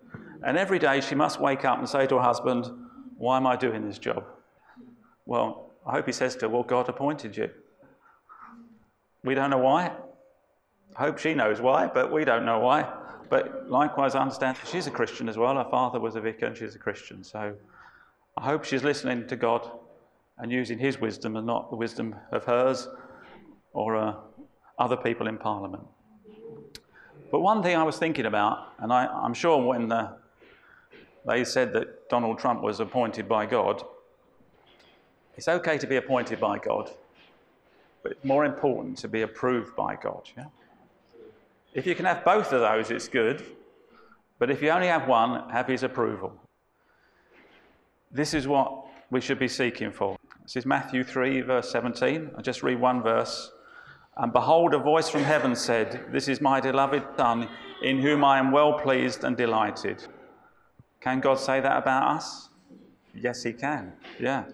And 0.44 0.58
every 0.58 0.80
day 0.80 1.02
she 1.02 1.16
must 1.16 1.40
wake 1.40 1.66
up 1.66 1.80
and 1.80 1.88
say 1.88 2.06
to 2.08 2.16
her 2.18 2.22
husband, 2.22 2.70
why 3.20 3.36
am 3.36 3.46
I 3.46 3.58
doing 3.58 3.86
this 3.86 4.00
job? 4.00 4.24
Well, 5.26 5.72
I 5.86 5.92
hope 5.92 6.06
he 6.06 6.14
says 6.14 6.36
to 6.38 6.42
her, 6.46 6.50
Well, 6.50 6.64
God 6.64 6.88
appointed 6.88 7.36
you. 7.36 7.50
We 9.24 9.36
don't 9.36 9.50
know 9.50 9.58
why. 9.58 9.92
I 10.96 11.02
hope 11.02 11.18
she 11.18 11.34
knows 11.34 11.60
why, 11.60 11.88
but 11.88 12.12
we 12.12 12.24
don't 12.24 12.46
know 12.46 12.60
why. 12.60 12.92
But 13.30 13.70
likewise, 13.70 14.16
I 14.16 14.22
understand 14.22 14.58
she's 14.66 14.88
a 14.88 14.92
Christian 14.92 15.28
as 15.28 15.38
well. 15.38 15.56
Her 15.56 15.70
father 15.70 16.00
was 16.00 16.16
a 16.16 16.22
vicar 16.22 16.46
and 16.46 16.56
she's 16.56 16.76
a 16.76 16.80
Christian. 16.80 17.24
So 17.24 17.54
I 18.38 18.46
hope 18.46 18.64
she's 18.64 18.84
listening 18.84 19.28
to 19.28 19.36
God 19.36 19.70
and 20.40 20.52
using 20.52 20.80
his 20.80 21.00
wisdom 21.00 21.36
and 21.36 21.46
not 21.46 21.70
the 21.70 21.76
wisdom 21.76 22.16
of 22.32 22.44
hers 22.46 22.88
or 23.74 23.96
uh, 23.96 24.16
other 24.78 24.98
people 24.98 25.28
in 25.28 25.38
Parliament. 25.38 25.84
But 27.32 27.42
one 27.42 27.62
thing 27.62 27.76
I 27.76 27.84
was 27.84 27.98
thinking 27.98 28.26
about, 28.26 28.74
and 28.80 28.92
I, 28.92 29.26
am 29.26 29.34
sure 29.34 29.62
when 29.62 29.88
the 29.88 30.18
they 31.26 31.44
said 31.44 31.74
that 31.74 32.10
Donald 32.10 32.40
Trump 32.40 32.62
was 32.62 32.80
appointed 32.80 33.28
by 33.28 33.46
God. 33.46 33.84
It's 35.36 35.48
okay 35.48 35.78
to 35.78 35.88
be 35.88 35.98
appointed 35.98 36.40
by 36.40 36.58
God, 36.58 36.90
but 38.02 38.14
it's 38.14 38.26
more 38.26 38.46
important 38.46 38.98
to 39.00 39.08
be 39.08 39.22
approved 39.22 39.76
by 39.76 39.96
God. 39.96 40.28
Yeah? 40.36 40.46
If 41.74 41.86
you 41.86 41.94
can 41.94 42.06
have 42.06 42.26
both 42.26 42.52
of 42.52 42.62
those, 42.62 42.90
it's 42.90 43.08
good. 43.08 43.44
But 44.40 44.50
if 44.50 44.62
you 44.62 44.70
only 44.70 44.88
have 44.88 45.08
one, 45.08 45.50
have 45.50 45.68
his 45.68 45.84
approval. 45.84 46.34
This 48.12 48.34
is 48.34 48.48
what 48.48 48.86
we 49.12 49.22
should 49.22 49.40
be 49.40 49.48
seeking 49.48 49.92
for. 49.92 50.18
This 50.50 50.64
is 50.64 50.66
Matthew 50.66 51.04
3, 51.04 51.42
verse 51.42 51.70
17. 51.70 52.32
I'll 52.36 52.42
just 52.42 52.64
read 52.64 52.82
one 52.82 53.04
verse. 53.04 53.52
And 54.18 54.34
behold, 54.34 54.74
a 54.74 54.80
voice 54.80 55.08
from 55.08 55.22
heaven 55.22 55.56
said, 55.56 56.08
This 56.12 56.28
is 56.28 56.42
my 56.42 56.60
beloved 56.60 57.04
Son, 57.16 57.48
in 57.84 58.00
whom 58.00 58.24
I 58.24 58.40
am 58.40 58.52
well 58.52 58.74
pleased 58.74 59.24
and 59.24 59.38
delighted. 59.38 60.08
Can 61.02 61.20
God 61.20 61.38
say 61.38 61.60
that 61.60 61.78
about 61.78 62.16
us? 62.16 62.50
Yes, 63.14 63.44
He 63.44 63.54
can. 63.54 63.94
Yeah. 64.20 64.46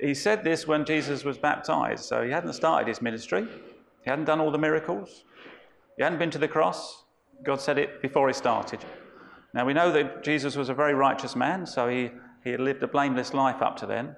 He 0.00 0.14
said 0.14 0.44
this 0.44 0.68
when 0.68 0.84
Jesus 0.84 1.24
was 1.24 1.38
baptized, 1.38 2.04
so 2.04 2.22
He 2.22 2.30
hadn't 2.30 2.52
started 2.52 2.86
His 2.86 3.02
ministry, 3.02 3.48
He 4.04 4.10
hadn't 4.10 4.26
done 4.26 4.38
all 4.38 4.52
the 4.52 4.58
miracles, 4.58 5.24
He 5.96 6.04
hadn't 6.04 6.20
been 6.20 6.30
to 6.30 6.38
the 6.38 6.46
cross. 6.46 7.02
God 7.42 7.60
said 7.60 7.78
it 7.78 8.00
before 8.00 8.28
He 8.28 8.32
started. 8.32 8.84
Now 9.54 9.66
we 9.66 9.74
know 9.74 9.90
that 9.90 10.22
Jesus 10.22 10.54
was 10.54 10.68
a 10.68 10.74
very 10.74 10.94
righteous 10.94 11.34
man, 11.34 11.66
so 11.66 11.88
He, 11.88 12.12
he 12.44 12.50
had 12.50 12.60
lived 12.60 12.84
a 12.84 12.86
blameless 12.86 13.34
life 13.34 13.60
up 13.60 13.76
to 13.78 13.86
then. 13.86 14.14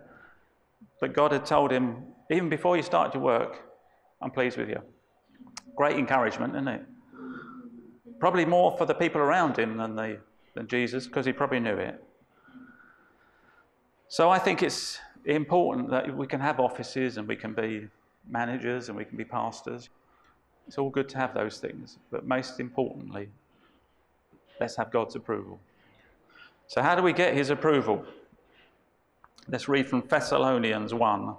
But 1.00 1.12
God 1.12 1.32
had 1.32 1.44
told 1.44 1.70
him, 1.70 2.04
even 2.30 2.48
before 2.48 2.76
you 2.76 2.82
start 2.82 3.14
your 3.14 3.22
work, 3.22 3.62
I'm 4.22 4.30
pleased 4.30 4.56
with 4.56 4.68
you. 4.68 4.80
Great 5.76 5.96
encouragement, 5.96 6.54
isn't 6.54 6.68
it? 6.68 6.84
Probably 8.18 8.44
more 8.44 8.76
for 8.78 8.86
the 8.86 8.94
people 8.94 9.20
around 9.20 9.58
him 9.58 9.76
than 9.76 9.96
the 9.96 10.18
than 10.54 10.66
Jesus 10.66 11.06
because 11.06 11.26
he 11.26 11.32
probably 11.32 11.60
knew 11.60 11.76
it. 11.76 12.02
So 14.08 14.30
I 14.30 14.38
think 14.38 14.62
it's 14.62 14.98
important 15.24 15.90
that 15.90 16.16
we 16.16 16.26
can 16.26 16.40
have 16.40 16.60
offices 16.60 17.16
and 17.18 17.26
we 17.26 17.36
can 17.36 17.52
be 17.52 17.88
managers 18.28 18.88
and 18.88 18.96
we 18.96 19.04
can 19.04 19.16
be 19.16 19.24
pastors. 19.24 19.88
It's 20.66 20.78
all 20.78 20.90
good 20.90 21.08
to 21.10 21.18
have 21.18 21.34
those 21.34 21.58
things, 21.58 21.98
but 22.10 22.26
most 22.26 22.60
importantly, 22.60 23.28
let's 24.60 24.76
have 24.76 24.90
God's 24.90 25.14
approval. 25.16 25.58
So, 26.68 26.80
how 26.80 26.94
do 26.94 27.02
we 27.02 27.12
get 27.12 27.34
his 27.34 27.50
approval? 27.50 28.04
Let's 29.46 29.68
read 29.68 29.86
from 29.86 30.02
Thessalonians 30.08 30.94
1, 30.94 31.36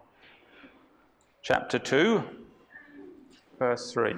chapter 1.41 1.79
2, 1.79 2.23
verse 3.57 3.91
3. 3.91 4.13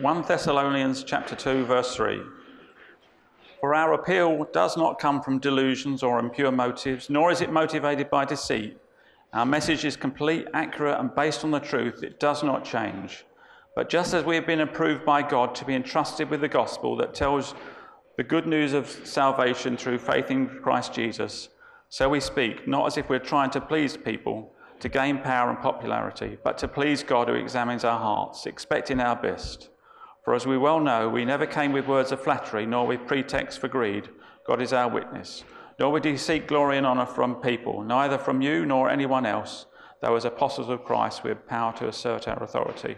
1 0.00 0.22
Thessalonians 0.22 1.04
chapter 1.04 1.36
2 1.36 1.66
verse 1.66 1.94
3. 1.94 2.22
For 3.60 3.74
our 3.74 3.92
appeal 3.92 4.46
does 4.54 4.78
not 4.78 4.98
come 4.98 5.20
from 5.20 5.40
delusions 5.40 6.02
or 6.02 6.18
impure 6.18 6.52
motives, 6.52 7.10
nor 7.10 7.30
is 7.30 7.42
it 7.42 7.52
motivated 7.52 8.08
by 8.08 8.24
deceit. 8.24 8.78
Our 9.34 9.44
message 9.44 9.84
is 9.84 9.94
complete, 9.94 10.46
accurate, 10.54 10.98
and 10.98 11.14
based 11.14 11.44
on 11.44 11.50
the 11.50 11.60
truth. 11.60 12.02
It 12.02 12.18
does 12.18 12.42
not 12.42 12.64
change. 12.64 13.26
But 13.76 13.90
just 13.90 14.14
as 14.14 14.24
we 14.24 14.36
have 14.36 14.46
been 14.46 14.60
approved 14.60 15.04
by 15.04 15.20
God 15.20 15.54
to 15.56 15.66
be 15.66 15.74
entrusted 15.74 16.30
with 16.30 16.40
the 16.40 16.48
gospel 16.48 16.96
that 16.96 17.12
tells 17.12 17.54
the 18.18 18.24
good 18.24 18.48
news 18.48 18.72
of 18.72 18.88
salvation 19.04 19.76
through 19.76 19.96
faith 19.96 20.28
in 20.28 20.48
Christ 20.48 20.92
Jesus, 20.92 21.50
so 21.88 22.08
we 22.08 22.18
speak, 22.18 22.66
not 22.66 22.84
as 22.88 22.96
if 22.96 23.08
we're 23.08 23.20
trying 23.20 23.50
to 23.50 23.60
please 23.60 23.96
people, 23.96 24.52
to 24.80 24.88
gain 24.88 25.18
power 25.18 25.50
and 25.50 25.60
popularity, 25.60 26.36
but 26.42 26.58
to 26.58 26.66
please 26.66 27.04
God 27.04 27.28
who 27.28 27.34
examines 27.34 27.84
our 27.84 28.00
hearts, 28.00 28.44
expecting 28.44 28.98
our 28.98 29.14
best. 29.14 29.70
For 30.24 30.34
as 30.34 30.48
we 30.48 30.58
well 30.58 30.80
know, 30.80 31.08
we 31.08 31.24
never 31.24 31.46
came 31.46 31.70
with 31.70 31.86
words 31.86 32.10
of 32.10 32.20
flattery, 32.20 32.66
nor 32.66 32.88
with 32.88 33.06
pretext 33.06 33.60
for 33.60 33.68
greed. 33.68 34.08
God 34.44 34.60
is 34.60 34.72
our 34.72 34.90
witness. 34.90 35.44
Nor 35.78 35.92
would 35.92 36.04
he 36.04 36.16
seek 36.16 36.48
glory 36.48 36.76
and 36.76 36.84
honour 36.84 37.06
from 37.06 37.36
people, 37.36 37.84
neither 37.84 38.18
from 38.18 38.42
you 38.42 38.66
nor 38.66 38.90
anyone 38.90 39.26
else, 39.26 39.66
though 40.02 40.16
as 40.16 40.24
apostles 40.24 40.68
of 40.68 40.84
Christ 40.84 41.22
we 41.22 41.30
have 41.30 41.46
power 41.46 41.72
to 41.74 41.86
assert 41.86 42.26
our 42.26 42.42
authority. 42.42 42.96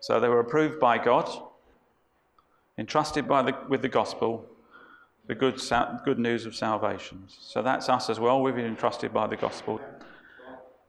So 0.00 0.18
they 0.18 0.28
were 0.28 0.40
approved 0.40 0.80
by 0.80 0.96
God, 0.96 1.28
entrusted 2.78 3.28
by 3.28 3.42
the, 3.42 3.56
with 3.68 3.82
the 3.82 3.88
gospel, 3.88 4.46
the 5.26 5.34
good, 5.34 5.60
good 6.04 6.18
news 6.18 6.46
of 6.46 6.54
salvation. 6.54 7.24
So 7.28 7.62
that's 7.62 7.88
us 7.88 8.10
as 8.10 8.20
well. 8.20 8.42
We've 8.42 8.54
been 8.54 8.66
entrusted 8.66 9.12
by 9.12 9.26
the 9.26 9.36
gospel. 9.36 9.80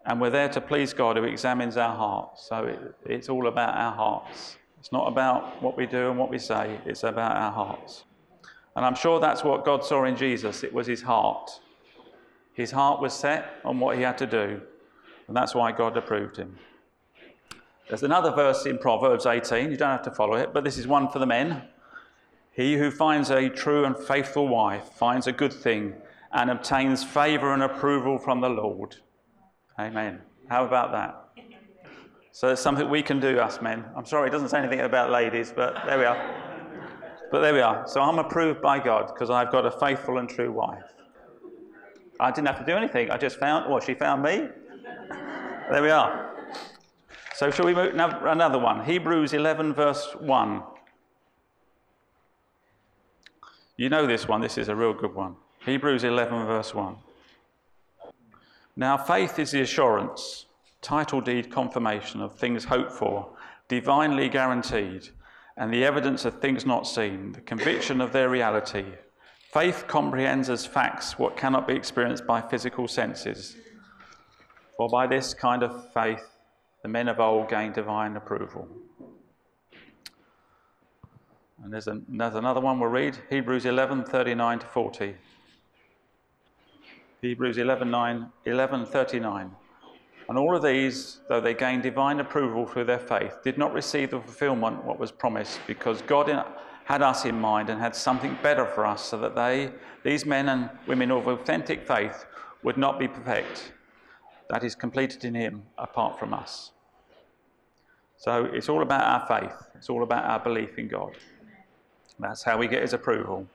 And 0.06 0.22
we're 0.22 0.30
there 0.30 0.50
to 0.50 0.62
please 0.62 0.94
God 0.94 1.18
who 1.18 1.24
examines 1.24 1.78
our 1.78 1.96
hearts. 1.96 2.48
So 2.48 2.66
it, 2.66 2.96
it's 3.06 3.30
all 3.30 3.48
about 3.48 3.76
our 3.76 3.94
hearts. 3.94 4.58
It's 4.80 4.92
not 4.92 5.08
about 5.08 5.62
what 5.64 5.78
we 5.78 5.88
do 5.88 6.10
and 6.10 6.20
what 6.20 6.30
we 6.30 6.38
say, 6.38 6.80
it's 6.86 7.04
about 7.04 7.36
our 7.36 7.52
hearts. 7.52 8.04
And 8.76 8.86
I'm 8.86 8.94
sure 8.94 9.20
that's 9.20 9.44
what 9.44 9.66
God 9.66 9.84
saw 9.84 10.04
in 10.04 10.16
Jesus. 10.16 10.64
It 10.64 10.74
was 10.74 10.86
his 10.86 11.02
heart. 11.02 11.60
His 12.54 12.72
heart 12.72 13.02
was 13.02 13.14
set 13.14 13.62
on 13.64 13.80
what 13.80 13.98
he 13.98 14.04
had 14.04 14.18
to 14.20 14.28
do. 14.28 14.62
And 15.28 15.36
that's 15.36 15.56
why 15.56 15.72
God 15.72 15.98
approved 15.98 16.38
him. 16.38 16.58
There's 17.88 18.04
another 18.04 18.32
verse 18.32 18.66
in 18.66 18.78
Proverbs 18.78 19.26
18. 19.26 19.72
You 19.72 19.78
don't 19.78 19.90
have 19.90 20.04
to 20.04 20.12
follow 20.12 20.36
it, 20.36 20.54
but 20.54 20.64
this 20.64 20.78
is 20.78 20.88
one 20.88 21.10
for 21.10 21.20
the 21.20 21.26
men. 21.26 21.64
He 22.56 22.76
who 22.76 22.90
finds 22.90 23.32
a 23.32 23.50
true 23.50 23.84
and 23.84 23.98
faithful 23.98 24.48
wife 24.48 24.86
finds 24.94 25.28
a 25.28 25.34
good 25.34 25.52
thing 25.52 25.94
and 26.32 26.50
obtains 26.50 27.04
favor 27.04 27.54
and 27.54 27.64
approval 27.64 28.18
from 28.18 28.40
the 28.40 28.50
Lord. 28.50 28.96
Amen. 29.78 30.22
How 30.48 30.66
about 30.66 30.94
that? 30.94 31.22
So 32.32 32.50
it's 32.50 32.62
something 32.62 32.90
we 32.90 33.02
can 33.02 33.20
do, 33.20 33.40
us 33.40 33.62
men. 33.62 33.84
I'm 33.96 34.06
sorry, 34.06 34.30
it 34.30 34.32
doesn't 34.32 34.50
say 34.50 34.60
anything 34.60 34.80
about 34.80 35.12
ladies, 35.12 35.54
but 35.54 35.76
there 35.86 35.98
we 35.98 36.06
are. 36.06 36.18
But 37.30 37.42
there 37.42 37.54
we 37.54 37.62
are. 37.62 37.86
So 37.88 38.02
I'm 38.02 38.20
approved 38.20 38.62
by 38.62 38.80
God 38.80 39.08
because 39.08 39.30
I've 39.30 39.52
got 39.52 39.66
a 39.66 39.72
faithful 39.72 40.18
and 40.18 40.30
true 40.30 40.52
wife. 40.52 40.84
I 42.22 42.32
didn't 42.32 42.48
have 42.48 42.60
to 42.60 42.66
do 42.66 42.78
anything. 42.78 43.12
I 43.12 43.18
just 43.18 43.38
found, 43.38 43.70
well, 43.70 43.82
she 43.82 43.94
found 43.94 44.24
me. 44.24 44.48
There 45.72 45.82
we 45.82 45.90
are. 45.90 46.32
So 47.34 47.52
shall 47.52 47.66
we 47.66 47.74
move 47.74 47.96
another 47.96 48.60
one? 48.60 48.86
Hebrews 48.86 49.34
11, 49.34 49.74
verse 49.74 50.16
1. 50.20 50.64
You 53.78 53.90
know 53.90 54.08
this 54.08 54.28
one. 54.28 54.40
This 54.40 54.58
is 54.58 54.70
a 54.70 54.76
real 54.76 54.94
good 54.94 55.14
one. 55.14 55.36
Hebrews 55.66 56.06
11, 56.06 56.46
verse 56.46 56.74
1. 56.74 56.96
Now, 58.78 58.98
faith 58.98 59.38
is 59.38 59.52
the 59.52 59.62
assurance, 59.62 60.46
title 60.82 61.20
deed 61.20 61.52
confirmation 61.52 62.22
of 62.22 62.36
things 62.36 62.66
hoped 62.66 62.92
for, 62.92 63.30
divinely 63.68 64.30
guaranteed, 64.30 65.10
and 65.58 65.74
the 65.74 65.84
evidence 65.84 66.24
of 66.24 66.40
things 66.40 66.66
not 66.66 66.88
seen, 66.88 67.34
the 67.34 67.42
conviction 67.42 68.00
of 68.00 68.14
their 68.14 68.30
reality. 68.30 68.86
Faith 69.52 69.86
comprehends 69.88 70.50
as 70.50 70.66
facts 70.66 71.20
what 71.20 71.36
cannot 71.36 71.68
be 71.68 71.74
experienced 71.74 72.26
by 72.26 72.42
physical 72.42 72.88
senses. 72.88 73.58
For 74.78 74.88
by 74.88 75.08
this 75.08 75.34
kind 75.34 75.64
of 75.64 75.92
faith, 75.94 76.24
the 76.82 76.90
men 76.90 77.08
of 77.08 77.20
old 77.20 77.50
gained 77.50 77.74
divine 77.74 78.16
approval. 78.16 78.68
And 81.64 81.74
there's, 81.74 81.88
there's 82.08 82.36
another 82.36 82.60
one 82.60 82.80
we'll 82.80 82.90
read 82.90 83.18
Hebrews 83.30 83.66
11 83.66 84.06
39 84.06 84.60
to 84.60 84.66
40. 84.66 85.16
Hebrews 87.22 87.58
11, 87.58 87.90
9, 87.90 88.32
11 88.46 88.86
39. 88.86 89.52
And 90.28 90.38
all 90.38 90.56
of 90.56 90.64
these, 90.64 91.20
though 91.30 91.40
they 91.40 91.54
gained 91.54 91.84
divine 91.84 92.20
approval 92.20 92.66
through 92.66 92.86
their 92.86 93.00
faith, 93.00 93.38
did 93.44 93.58
not 93.58 93.74
receive 93.74 94.12
the 94.12 94.20
fulfillment 94.20 94.84
what 94.84 95.00
was 95.00 95.12
promised, 95.12 95.60
because 95.68 96.02
God 96.02 96.46
had 96.86 97.02
us 97.02 97.26
in 97.26 97.40
mind 97.40 97.70
and 97.70 97.80
had 97.80 97.96
something 97.96 98.38
better 98.42 98.66
for 98.66 98.86
us 98.86 99.04
so 99.04 99.18
that 99.18 99.36
they, 99.36 99.72
these 100.04 100.26
men 100.26 100.50
and 100.50 100.70
women 100.88 101.12
of 101.12 101.28
authentic 101.28 101.88
faith, 101.88 102.26
would 102.64 102.78
not 102.78 103.00
be 103.00 103.08
perfect. 103.08 103.74
That 104.50 104.64
is 104.64 104.76
completed 104.76 105.26
in 105.26 105.36
Him 105.36 105.64
apart 105.78 106.20
from 106.20 106.34
us. 106.34 106.72
So 108.18 108.46
it's 108.46 108.70
all 108.70 108.82
about 108.82 109.04
our 109.04 109.40
faith, 109.40 109.56
it's 109.76 109.90
all 109.90 110.04
about 110.04 110.26
our 110.26 110.40
belief 110.40 110.78
in 110.78 110.88
God. 110.88 111.16
That's 112.20 112.44
how 112.44 112.58
we 112.58 112.68
get 112.68 112.82
His 112.82 112.94
approval. 112.94 113.48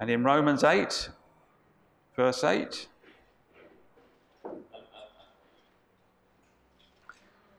And 0.00 0.10
in 0.10 0.24
Romans 0.24 0.64
8, 0.64 1.08
verse 2.16 2.44
8, 2.44 2.88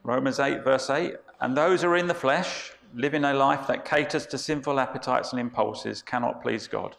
Romans 0.04 0.40
8, 0.40 0.64
verse 0.64 0.90
8, 0.90 1.16
and 1.42 1.58
those 1.58 1.82
who 1.82 1.90
are 1.90 1.98
in 1.98 2.08
the 2.08 2.14
flesh, 2.14 2.74
living 2.94 3.24
a 3.24 3.34
life 3.34 3.66
that 3.68 3.84
caters 3.84 4.26
to 4.28 4.38
sinful 4.38 4.80
appetites 4.80 5.32
and 5.32 5.40
impulses, 5.40 6.02
cannot 6.02 6.42
please 6.42 6.68
God. 6.68 6.96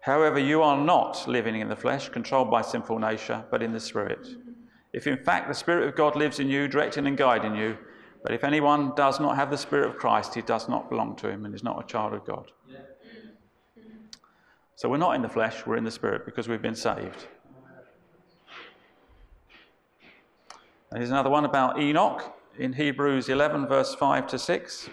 However, 0.00 0.38
you 0.38 0.62
are 0.62 0.82
not 0.82 1.28
living 1.28 1.60
in 1.60 1.68
the 1.68 1.76
flesh, 1.76 2.08
controlled 2.08 2.50
by 2.50 2.62
sinful 2.62 2.98
nature, 2.98 3.44
but 3.50 3.62
in 3.62 3.72
the 3.72 3.78
Spirit. 3.78 4.26
If 4.92 5.06
in 5.06 5.16
fact 5.16 5.48
the 5.48 5.54
Spirit 5.54 5.86
of 5.86 5.94
God 5.94 6.16
lives 6.16 6.40
in 6.40 6.48
you, 6.48 6.66
directing 6.66 7.06
and 7.06 7.16
guiding 7.16 7.54
you, 7.54 7.78
but 8.22 8.32
if 8.32 8.44
anyone 8.44 8.92
does 8.94 9.18
not 9.18 9.36
have 9.36 9.50
the 9.50 9.58
Spirit 9.58 9.90
of 9.90 9.96
Christ, 9.96 10.34
he 10.34 10.42
does 10.42 10.68
not 10.68 10.88
belong 10.88 11.16
to 11.16 11.28
him 11.28 11.44
and 11.44 11.54
is 11.54 11.64
not 11.64 11.82
a 11.82 11.86
child 11.86 12.12
of 12.14 12.24
God. 12.24 12.52
So 14.76 14.88
we're 14.88 14.96
not 14.96 15.14
in 15.14 15.22
the 15.22 15.28
flesh, 15.28 15.66
we're 15.66 15.76
in 15.76 15.84
the 15.84 15.90
Spirit 15.90 16.24
because 16.24 16.48
we've 16.48 16.62
been 16.62 16.74
saved. 16.74 17.26
And 20.90 20.98
here's 20.98 21.10
another 21.10 21.30
one 21.30 21.44
about 21.44 21.80
Enoch 21.80 22.36
in 22.58 22.74
Hebrews 22.74 23.28
11, 23.28 23.66
verse 23.66 23.94
5 23.94 24.26
to 24.28 24.38
6. 24.38 24.90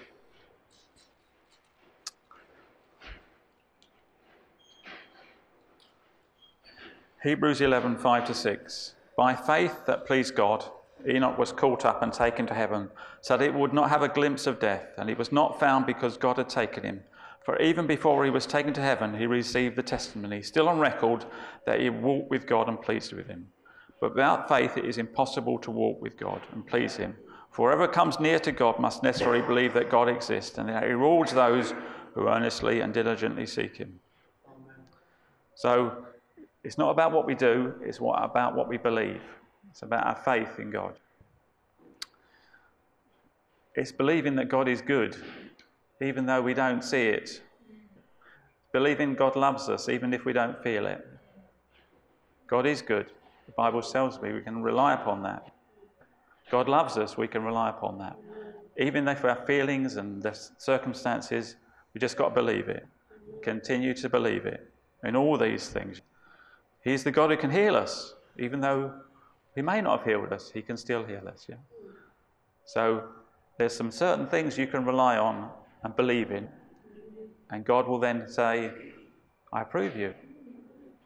Hebrews 7.21 7.59
11, 7.59 7.97
5 7.97 8.27
to 8.27 8.33
6. 8.33 8.95
By 9.17 9.35
faith 9.35 9.85
that 9.87 10.05
pleased 10.05 10.35
God, 10.35 10.63
Enoch 11.07 11.37
was 11.37 11.51
caught 11.51 11.85
up 11.85 12.01
and 12.01 12.11
taken 12.11 12.45
to 12.47 12.53
heaven, 12.53 12.89
so 13.21 13.37
that 13.37 13.45
he 13.45 13.51
would 13.51 13.73
not 13.73 13.89
have 13.89 14.03
a 14.03 14.09
glimpse 14.09 14.47
of 14.47 14.59
death, 14.59 14.87
and 14.97 15.09
he 15.09 15.15
was 15.15 15.31
not 15.31 15.59
found 15.59 15.85
because 15.85 16.17
God 16.17 16.37
had 16.37 16.49
taken 16.49 16.83
him. 16.83 17.01
For 17.43 17.59
even 17.61 17.87
before 17.87 18.25
he 18.25 18.31
was 18.31 18.45
taken 18.45 18.73
to 18.73 18.81
heaven, 18.81 19.17
he 19.17 19.25
received 19.25 19.75
the 19.75 19.83
testimony, 19.83 20.41
still 20.41 20.69
on 20.69 20.79
record, 20.79 21.25
that 21.65 21.79
he 21.79 21.89
walked 21.89 22.29
with 22.29 22.45
God 22.45 22.67
and 22.67 22.81
pleased 22.81 23.13
with 23.13 23.27
him. 23.27 23.47
But 23.99 24.15
without 24.15 24.47
faith, 24.47 24.77
it 24.77 24.85
is 24.85 24.97
impossible 24.97 25.57
to 25.59 25.71
walk 25.71 26.01
with 26.01 26.17
God 26.17 26.41
and 26.53 26.65
please 26.65 26.95
him. 26.95 27.15
For 27.51 27.69
whoever 27.69 27.87
comes 27.87 28.19
near 28.19 28.39
to 28.39 28.51
God 28.51 28.79
must 28.79 29.03
necessarily 29.03 29.41
believe 29.41 29.73
that 29.73 29.89
God 29.89 30.07
exists 30.07 30.57
and 30.57 30.69
that 30.69 30.83
he 30.83 30.89
rewards 30.89 31.33
those 31.33 31.73
who 32.13 32.27
earnestly 32.27 32.81
and 32.81 32.93
diligently 32.93 33.45
seek 33.45 33.77
him. 33.77 33.99
So 35.55 36.05
it's 36.63 36.77
not 36.77 36.91
about 36.91 37.11
what 37.11 37.25
we 37.25 37.35
do, 37.35 37.73
it's 37.81 37.99
what, 37.99 38.23
about 38.23 38.55
what 38.55 38.67
we 38.67 38.77
believe. 38.77 39.21
It's 39.69 39.81
about 39.81 40.05
our 40.05 40.15
faith 40.23 40.59
in 40.59 40.71
God. 40.71 40.95
It's 43.75 43.91
believing 43.91 44.35
that 44.35 44.49
God 44.49 44.67
is 44.67 44.81
good, 44.81 45.15
even 46.01 46.25
though 46.25 46.41
we 46.41 46.53
don't 46.53 46.83
see 46.83 47.07
it. 47.07 47.41
Believing 48.71 49.15
God 49.15 49.35
loves 49.35 49.69
us, 49.69 49.89
even 49.89 50.13
if 50.13 50.25
we 50.25 50.33
don't 50.33 50.61
feel 50.63 50.85
it. 50.85 51.07
God 52.47 52.65
is 52.65 52.81
good. 52.81 53.07
The 53.45 53.53
Bible 53.53 53.81
tells 53.81 54.21
me 54.21 54.33
we 54.33 54.41
can 54.41 54.61
rely 54.61 54.93
upon 54.93 55.23
that. 55.23 55.51
God 56.51 56.67
loves 56.67 56.97
us, 56.97 57.17
we 57.17 57.27
can 57.27 57.43
rely 57.43 57.69
upon 57.69 57.99
that. 57.99 58.15
Even 58.77 59.07
if 59.07 59.23
our 59.23 59.45
feelings 59.45 59.97
and 59.97 60.21
the 60.21 60.33
circumstances, 60.57 61.55
we 61.93 61.99
just 61.99 62.17
got 62.17 62.29
to 62.29 62.35
believe 62.35 62.69
it. 62.69 62.87
Continue 63.43 63.93
to 63.95 64.09
believe 64.09 64.45
it 64.45 64.71
in 65.03 65.15
all 65.15 65.37
these 65.37 65.69
things. 65.69 66.01
He's 66.83 67.03
the 67.03 67.11
God 67.11 67.29
who 67.29 67.37
can 67.37 67.51
heal 67.51 67.75
us, 67.75 68.15
even 68.37 68.61
though 68.61 68.93
He 69.59 69.63
may 69.63 69.81
not 69.81 69.97
have 69.97 70.07
healed 70.07 70.31
us, 70.31 70.49
He 70.53 70.61
can 70.61 70.77
still 70.77 71.03
heal 71.03 71.27
us. 71.27 71.45
Yeah? 71.49 71.57
So 72.63 73.03
there's 73.57 73.75
some 73.75 73.91
certain 73.91 74.25
things 74.25 74.57
you 74.57 74.67
can 74.67 74.85
rely 74.85 75.17
on 75.17 75.49
and 75.83 75.93
believe 75.97 76.31
in, 76.31 76.47
and 77.51 77.65
God 77.65 77.85
will 77.85 77.99
then 77.99 78.25
say, 78.25 78.71
I 79.51 79.63
approve 79.63 79.97
you. 79.97 80.13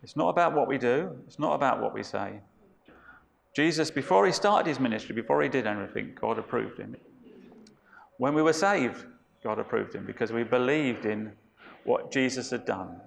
It's 0.03 0.15
not 0.15 0.29
about 0.29 0.53
what 0.53 0.67
we 0.67 0.77
do, 0.77 1.17
it's 1.25 1.39
not 1.39 1.55
about 1.55 1.81
what 1.81 1.95
we 1.95 2.03
say. 2.03 2.41
Jesus, 3.55 3.89
before 3.89 4.23
he 4.27 4.31
started 4.31 4.69
his 4.69 4.79
ministry, 4.79 5.15
before 5.15 5.41
he 5.41 5.49
did 5.49 5.65
anything, 5.65 6.15
God 6.21 6.37
approved 6.37 6.77
him. 6.77 6.95
When 8.17 8.35
we 8.35 8.43
were 8.43 8.53
saved, 8.53 9.03
God 9.43 9.57
approved 9.57 9.95
him 9.95 10.05
because 10.05 10.31
we 10.31 10.43
believed 10.43 11.07
in 11.07 11.31
what 11.85 12.11
Jesus 12.11 12.51
had 12.51 12.65
done. 12.65 13.01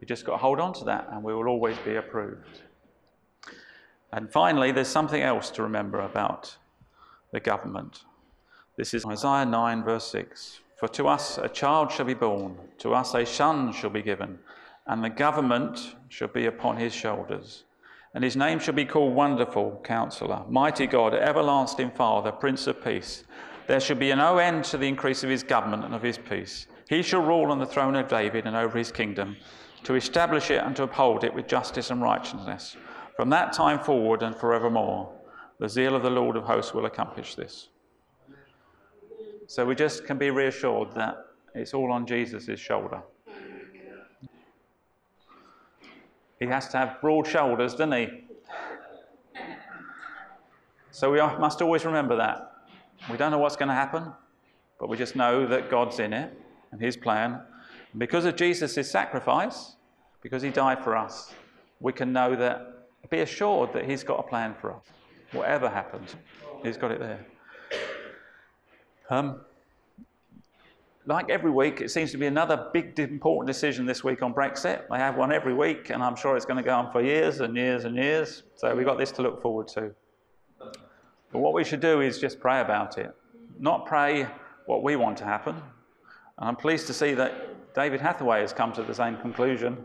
We 0.00 0.06
just 0.06 0.24
got 0.24 0.32
to 0.32 0.38
hold 0.38 0.60
on 0.60 0.72
to 0.72 0.84
that 0.86 1.08
and 1.12 1.22
we 1.22 1.34
will 1.34 1.46
always 1.46 1.76
be 1.84 1.96
approved. 1.96 2.62
And 4.12 4.30
finally, 4.30 4.72
there's 4.72 4.88
something 4.88 5.22
else 5.22 5.50
to 5.50 5.62
remember 5.62 6.00
about 6.00 6.56
the 7.32 7.40
government. 7.40 8.04
This 8.76 8.94
is 8.94 9.04
Isaiah 9.04 9.46
9, 9.46 9.84
verse 9.84 10.10
6. 10.10 10.60
For 10.78 10.88
to 10.88 11.08
us 11.08 11.38
a 11.38 11.48
child 11.48 11.92
shall 11.92 12.06
be 12.06 12.14
born, 12.14 12.56
to 12.78 12.94
us 12.94 13.14
a 13.14 13.26
son 13.26 13.72
shall 13.72 13.90
be 13.90 14.02
given, 14.02 14.38
and 14.86 15.04
the 15.04 15.10
government 15.10 15.94
shall 16.08 16.28
be 16.28 16.46
upon 16.46 16.76
his 16.76 16.94
shoulders 16.94 17.64
and 18.14 18.24
his 18.24 18.36
name 18.36 18.58
shall 18.58 18.74
be 18.74 18.84
called 18.84 19.14
Wonderful 19.14 19.80
Counselor, 19.84 20.42
Mighty 20.48 20.86
God, 20.86 21.14
Everlasting 21.14 21.92
Father, 21.92 22.32
Prince 22.32 22.66
of 22.66 22.82
Peace. 22.82 23.24
There 23.68 23.78
shall 23.78 23.96
be 23.96 24.12
no 24.14 24.38
end 24.38 24.64
to 24.64 24.78
the 24.78 24.88
increase 24.88 25.22
of 25.22 25.30
his 25.30 25.44
government 25.44 25.84
and 25.84 25.94
of 25.94 26.02
his 26.02 26.18
peace. 26.18 26.66
He 26.88 27.02
shall 27.02 27.22
rule 27.22 27.52
on 27.52 27.60
the 27.60 27.66
throne 27.66 27.94
of 27.94 28.08
David 28.08 28.46
and 28.46 28.56
over 28.56 28.76
his 28.76 28.90
kingdom, 28.90 29.36
to 29.84 29.94
establish 29.94 30.50
it 30.50 30.62
and 30.62 30.74
to 30.76 30.82
uphold 30.82 31.22
it 31.22 31.32
with 31.32 31.46
justice 31.46 31.90
and 31.90 32.02
righteousness. 32.02 32.76
From 33.16 33.30
that 33.30 33.52
time 33.52 33.78
forward 33.78 34.22
and 34.22 34.34
forevermore, 34.34 35.12
the 35.58 35.68
zeal 35.68 35.94
of 35.94 36.02
the 36.02 36.10
Lord 36.10 36.36
of 36.36 36.44
hosts 36.44 36.72
will 36.72 36.86
accomplish 36.86 37.34
this. 37.34 37.68
So 39.46 39.66
we 39.66 39.74
just 39.74 40.06
can 40.06 40.16
be 40.16 40.30
reassured 40.30 40.92
that 40.94 41.26
it's 41.54 41.74
all 41.74 41.92
on 41.92 42.06
Jesus' 42.06 42.58
shoulder. 42.58 43.02
He 46.38 46.46
has 46.46 46.68
to 46.68 46.78
have 46.78 47.00
broad 47.00 47.26
shoulders, 47.26 47.72
doesn't 47.72 47.92
he? 47.92 48.24
So 50.92 51.12
we 51.12 51.18
must 51.18 51.62
always 51.62 51.84
remember 51.84 52.16
that. 52.16 52.52
We 53.10 53.16
don't 53.16 53.30
know 53.30 53.38
what's 53.38 53.56
going 53.56 53.68
to 53.68 53.74
happen, 53.74 54.12
but 54.78 54.88
we 54.88 54.96
just 54.96 55.16
know 55.16 55.46
that 55.46 55.70
God's 55.70 55.98
in 55.98 56.12
it 56.12 56.32
and 56.72 56.80
His 56.80 56.96
plan. 56.96 57.40
And 57.92 57.98
because 57.98 58.24
of 58.24 58.36
Jesus' 58.36 58.90
sacrifice, 58.90 59.76
because 60.22 60.42
He 60.42 60.50
died 60.50 60.82
for 60.82 60.96
us, 60.96 61.32
we 61.80 61.92
can 61.92 62.12
know 62.12 62.34
that, 62.36 62.79
be 63.10 63.20
assured 63.20 63.72
that 63.72 63.84
He's 63.84 64.04
got 64.04 64.20
a 64.20 64.22
plan 64.22 64.54
for 64.60 64.72
us. 64.72 64.84
Whatever 65.32 65.68
happens, 65.68 66.16
He's 66.62 66.76
got 66.76 66.90
it 66.92 67.00
there. 67.00 67.26
Um, 69.10 69.40
like 71.06 71.28
every 71.28 71.50
week, 71.50 71.80
it 71.80 71.90
seems 71.90 72.12
to 72.12 72.18
be 72.18 72.26
another 72.26 72.68
big, 72.72 72.98
important 72.98 73.46
decision 73.46 73.84
this 73.84 74.04
week 74.04 74.22
on 74.22 74.32
Brexit. 74.32 74.82
They 74.88 74.98
have 74.98 75.16
one 75.16 75.32
every 75.32 75.54
week, 75.54 75.90
and 75.90 76.02
I'm 76.02 76.14
sure 76.14 76.36
it's 76.36 76.44
going 76.44 76.58
to 76.58 76.62
go 76.62 76.74
on 76.74 76.92
for 76.92 77.02
years 77.02 77.40
and 77.40 77.56
years 77.56 77.84
and 77.84 77.96
years. 77.96 78.44
So 78.54 78.74
we've 78.76 78.86
got 78.86 78.98
this 78.98 79.10
to 79.12 79.22
look 79.22 79.42
forward 79.42 79.66
to. 79.68 79.90
But 81.32 81.38
what 81.38 81.52
we 81.52 81.64
should 81.64 81.80
do 81.80 82.00
is 82.00 82.18
just 82.18 82.38
pray 82.38 82.60
about 82.60 82.98
it, 82.98 83.14
not 83.58 83.86
pray 83.86 84.26
what 84.66 84.82
we 84.82 84.94
want 84.96 85.16
to 85.18 85.24
happen. 85.24 85.56
And 85.56 86.48
I'm 86.48 86.56
pleased 86.56 86.86
to 86.88 86.94
see 86.94 87.14
that 87.14 87.74
David 87.74 88.00
Hathaway 88.00 88.40
has 88.40 88.52
come 88.52 88.72
to 88.74 88.82
the 88.82 88.94
same 88.94 89.16
conclusion 89.16 89.76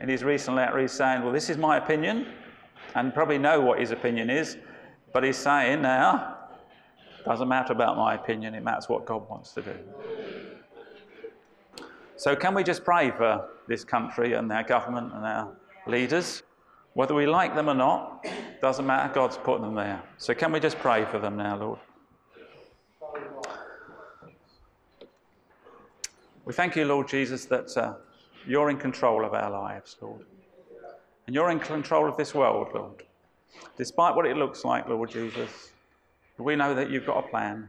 in 0.00 0.08
his 0.08 0.24
recent 0.24 0.56
letter. 0.56 0.78
He's 0.78 0.92
saying, 0.92 1.22
Well, 1.22 1.32
this 1.32 1.48
is 1.50 1.56
my 1.56 1.76
opinion, 1.76 2.26
and 2.94 3.12
probably 3.12 3.38
know 3.38 3.60
what 3.60 3.80
his 3.80 3.90
opinion 3.90 4.30
is, 4.30 4.56
but 5.12 5.24
he's 5.24 5.36
saying 5.36 5.82
now, 5.82 6.36
doesn't 7.24 7.48
matter 7.48 7.72
about 7.72 7.96
my 7.96 8.14
opinion, 8.14 8.54
it 8.54 8.62
matters 8.62 8.88
what 8.88 9.06
God 9.06 9.28
wants 9.28 9.52
to 9.52 9.62
do. 9.62 9.74
So, 12.16 12.36
can 12.36 12.54
we 12.54 12.62
just 12.62 12.84
pray 12.84 13.10
for 13.10 13.48
this 13.66 13.84
country 13.84 14.34
and 14.34 14.50
our 14.52 14.62
government 14.62 15.12
and 15.12 15.24
our 15.24 15.52
leaders? 15.86 16.42
Whether 16.92 17.14
we 17.14 17.26
like 17.26 17.56
them 17.56 17.68
or 17.68 17.74
not, 17.74 18.24
doesn't 18.60 18.86
matter. 18.86 19.12
God's 19.12 19.36
put 19.36 19.60
them 19.60 19.74
there. 19.74 20.00
So, 20.18 20.32
can 20.32 20.52
we 20.52 20.60
just 20.60 20.78
pray 20.78 21.04
for 21.06 21.18
them 21.18 21.36
now, 21.36 21.56
Lord? 21.58 21.78
We 26.44 26.52
thank 26.52 26.76
you, 26.76 26.84
Lord 26.84 27.08
Jesus, 27.08 27.46
that 27.46 27.76
uh, 27.76 27.94
you're 28.46 28.70
in 28.70 28.76
control 28.76 29.24
of 29.24 29.32
our 29.32 29.50
lives, 29.50 29.96
Lord. 30.00 30.24
And 31.26 31.34
you're 31.34 31.50
in 31.50 31.60
control 31.60 32.08
of 32.08 32.16
this 32.16 32.34
world, 32.34 32.68
Lord. 32.74 33.02
Despite 33.76 34.14
what 34.14 34.26
it 34.26 34.36
looks 34.36 34.64
like, 34.64 34.88
Lord 34.88 35.10
Jesus, 35.10 35.70
we 36.38 36.56
know 36.56 36.74
that 36.74 36.90
you've 36.90 37.06
got 37.06 37.24
a 37.24 37.28
plan 37.28 37.68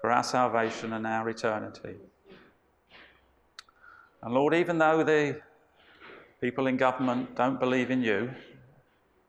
for 0.00 0.10
our 0.10 0.24
salvation 0.24 0.92
and 0.94 1.06
our 1.06 1.28
eternity. 1.28 1.96
And 4.22 4.34
Lord, 4.34 4.54
even 4.54 4.78
though 4.78 5.04
the 5.04 5.40
people 6.40 6.66
in 6.66 6.76
government 6.76 7.36
don't 7.36 7.60
believe 7.60 7.90
in 7.90 8.02
you, 8.02 8.30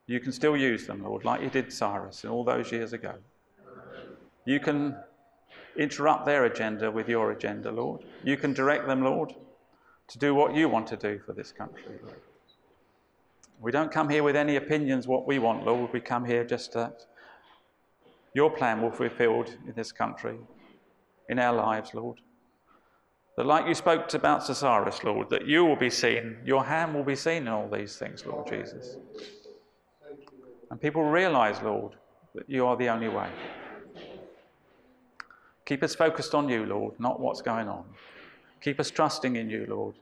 you 0.06 0.18
can 0.20 0.32
still 0.32 0.56
use 0.56 0.86
them, 0.86 1.04
Lord, 1.04 1.24
like 1.24 1.42
you 1.42 1.50
did 1.50 1.72
Cyrus 1.72 2.24
all 2.24 2.44
those 2.44 2.72
years 2.72 2.92
ago. 2.92 3.14
You 4.44 4.58
can 4.58 4.96
interrupt 5.76 6.26
their 6.26 6.44
agenda 6.44 6.90
with 6.90 7.08
your 7.08 7.30
agenda, 7.30 7.70
Lord. 7.70 8.04
You 8.24 8.36
can 8.36 8.52
direct 8.52 8.86
them, 8.86 9.02
Lord, 9.02 9.34
to 10.08 10.18
do 10.18 10.34
what 10.34 10.54
you 10.54 10.68
want 10.68 10.86
to 10.88 10.96
do 10.96 11.20
for 11.24 11.32
this 11.32 11.52
country, 11.52 11.98
Lord. 12.02 12.18
We 13.62 13.70
don't 13.70 13.92
come 13.92 14.08
here 14.08 14.24
with 14.24 14.34
any 14.34 14.56
opinions 14.56 15.06
what 15.06 15.24
we 15.24 15.38
want, 15.38 15.64
Lord. 15.64 15.92
We 15.92 16.00
come 16.00 16.24
here 16.24 16.44
just 16.44 16.72
that 16.72 17.06
your 18.34 18.50
plan 18.50 18.82
will 18.82 18.90
be 18.90 18.96
fulfilled 18.96 19.56
in 19.68 19.72
this 19.76 19.92
country, 19.92 20.36
in 21.28 21.38
our 21.38 21.54
lives, 21.54 21.94
Lord. 21.94 22.18
That, 23.36 23.46
like 23.46 23.68
you 23.68 23.74
spoke 23.74 24.12
about 24.14 24.44
Cyrus, 24.44 25.04
Lord, 25.04 25.30
that 25.30 25.46
you 25.46 25.64
will 25.64 25.76
be 25.76 25.90
seen, 25.90 26.38
your 26.44 26.64
hand 26.64 26.92
will 26.92 27.04
be 27.04 27.14
seen 27.14 27.42
in 27.42 27.48
all 27.48 27.68
these 27.68 27.96
things, 27.96 28.26
Lord 28.26 28.48
Jesus. 28.48 28.96
And 30.70 30.80
people 30.80 31.04
realize, 31.04 31.62
Lord, 31.62 31.92
that 32.34 32.50
you 32.50 32.66
are 32.66 32.76
the 32.76 32.88
only 32.88 33.08
way. 33.08 33.28
Keep 35.66 35.84
us 35.84 35.94
focused 35.94 36.34
on 36.34 36.48
you, 36.48 36.66
Lord, 36.66 36.98
not 36.98 37.20
what's 37.20 37.42
going 37.42 37.68
on. 37.68 37.84
Keep 38.60 38.80
us 38.80 38.90
trusting 38.90 39.36
in 39.36 39.48
you, 39.48 39.66
Lord. 39.68 39.94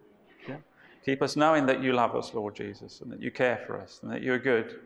Keep 1.04 1.22
us 1.22 1.36
knowing 1.36 1.66
that 1.66 1.82
you 1.82 1.92
love 1.92 2.14
us, 2.14 2.34
Lord 2.34 2.54
Jesus, 2.54 3.00
and 3.00 3.10
that 3.10 3.22
you 3.22 3.30
care 3.30 3.62
for 3.66 3.80
us, 3.80 4.00
and 4.02 4.12
that 4.12 4.22
you 4.22 4.32
are 4.32 4.38
good, 4.38 4.80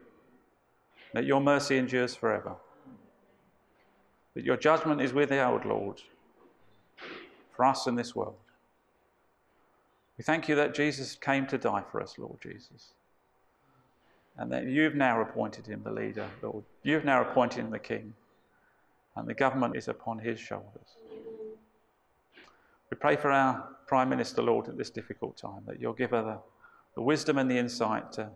that 1.13 1.25
your 1.25 1.41
mercy 1.41 1.77
endures 1.77 2.15
forever, 2.15 2.55
that 4.35 4.45
your 4.45 4.57
judgment 4.57 5.01
is 5.01 5.13
withheld, 5.13 5.65
Lord, 5.65 6.01
for 7.55 7.65
us 7.65 7.87
in 7.87 7.97
this 7.97 8.15
world. 8.15 8.37
We 10.17 10.23
thank 10.23 10.49
you 10.49 10.55
that 10.55 10.75
Jesus 10.75 11.17
came 11.17 11.47
to 11.49 11.59
die 11.59 11.83
for 11.91 12.01
us, 12.01 12.17
Lord 12.19 12.41
Jesus. 12.41 12.93
And 14.37 14.51
that 14.53 14.65
you've 14.65 14.95
now 14.95 15.21
appointed 15.21 15.67
him 15.67 15.83
the 15.85 15.93
leader, 15.93 16.29
Lord. 16.43 16.65
You've 16.83 17.05
now 17.05 17.23
appointed 17.23 17.61
him 17.61 17.71
the 17.71 17.79
king. 17.79 18.15
And 19.17 19.29
the 19.29 19.35
government 19.35 19.77
is 19.77 19.87
upon 19.87 20.19
his 20.19 20.41
shoulders. 20.41 20.99
We 22.91 22.97
pray 22.97 23.17
for 23.17 23.31
our 23.31 23.69
Prime 23.87 24.09
Minister, 24.09 24.43
Lord, 24.43 24.69
at 24.69 24.77
this 24.77 24.91
difficult 24.91 25.37
time, 25.37 25.63
that 25.67 25.81
you'll 25.81 25.93
give 25.93 26.11
her 26.11 26.23
the, 26.23 26.39
the 26.95 27.03
wisdom 27.03 27.39
and 27.39 27.51
the 27.51 27.59
insight 27.59 28.13
to 28.13 28.31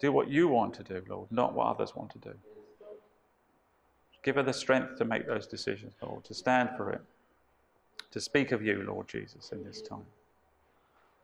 do 0.00 0.12
what 0.12 0.28
you 0.28 0.48
want 0.48 0.74
to 0.74 0.82
do, 0.82 1.02
Lord, 1.08 1.30
not 1.30 1.54
what 1.54 1.66
others 1.66 1.94
want 1.94 2.10
to 2.12 2.18
do. 2.18 2.34
Give 4.22 4.36
her 4.36 4.42
the 4.42 4.52
strength 4.52 4.96
to 4.98 5.04
make 5.04 5.26
those 5.26 5.46
decisions, 5.46 5.94
Lord, 6.02 6.24
to 6.24 6.34
stand 6.34 6.70
for 6.76 6.90
it, 6.90 7.00
to 8.10 8.20
speak 8.20 8.52
of 8.52 8.62
you, 8.62 8.82
Lord 8.86 9.08
Jesus, 9.08 9.50
in 9.52 9.64
this 9.64 9.82
time. 9.82 10.04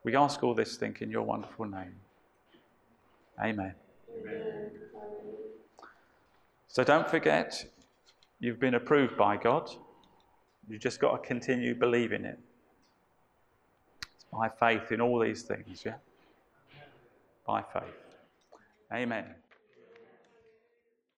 We 0.05 0.16
ask 0.16 0.42
all 0.42 0.55
this 0.55 0.77
thing 0.77 0.97
in 1.01 1.11
your 1.11 1.23
wonderful 1.23 1.64
name. 1.64 1.94
Amen. 3.40 3.75
Amen. 4.20 4.70
So 6.68 6.85
don't 6.85 7.09
forget, 7.09 7.64
you've 8.40 8.61
been 8.61 8.75
approved 8.75 9.16
by 9.16 9.37
God. 9.37 9.70
You've 10.68 10.81
just 10.81 11.01
got 11.01 11.23
to 11.23 11.27
continue 11.27 11.75
believing 11.75 12.25
it. 12.25 12.38
By 14.37 14.49
faith 14.49 14.90
in 14.90 15.01
all 15.01 15.20
these 15.20 15.42
things, 15.42 15.85
yeah? 15.85 15.94
By 17.47 17.62
faith. 17.62 17.94
Amen. 18.92 19.27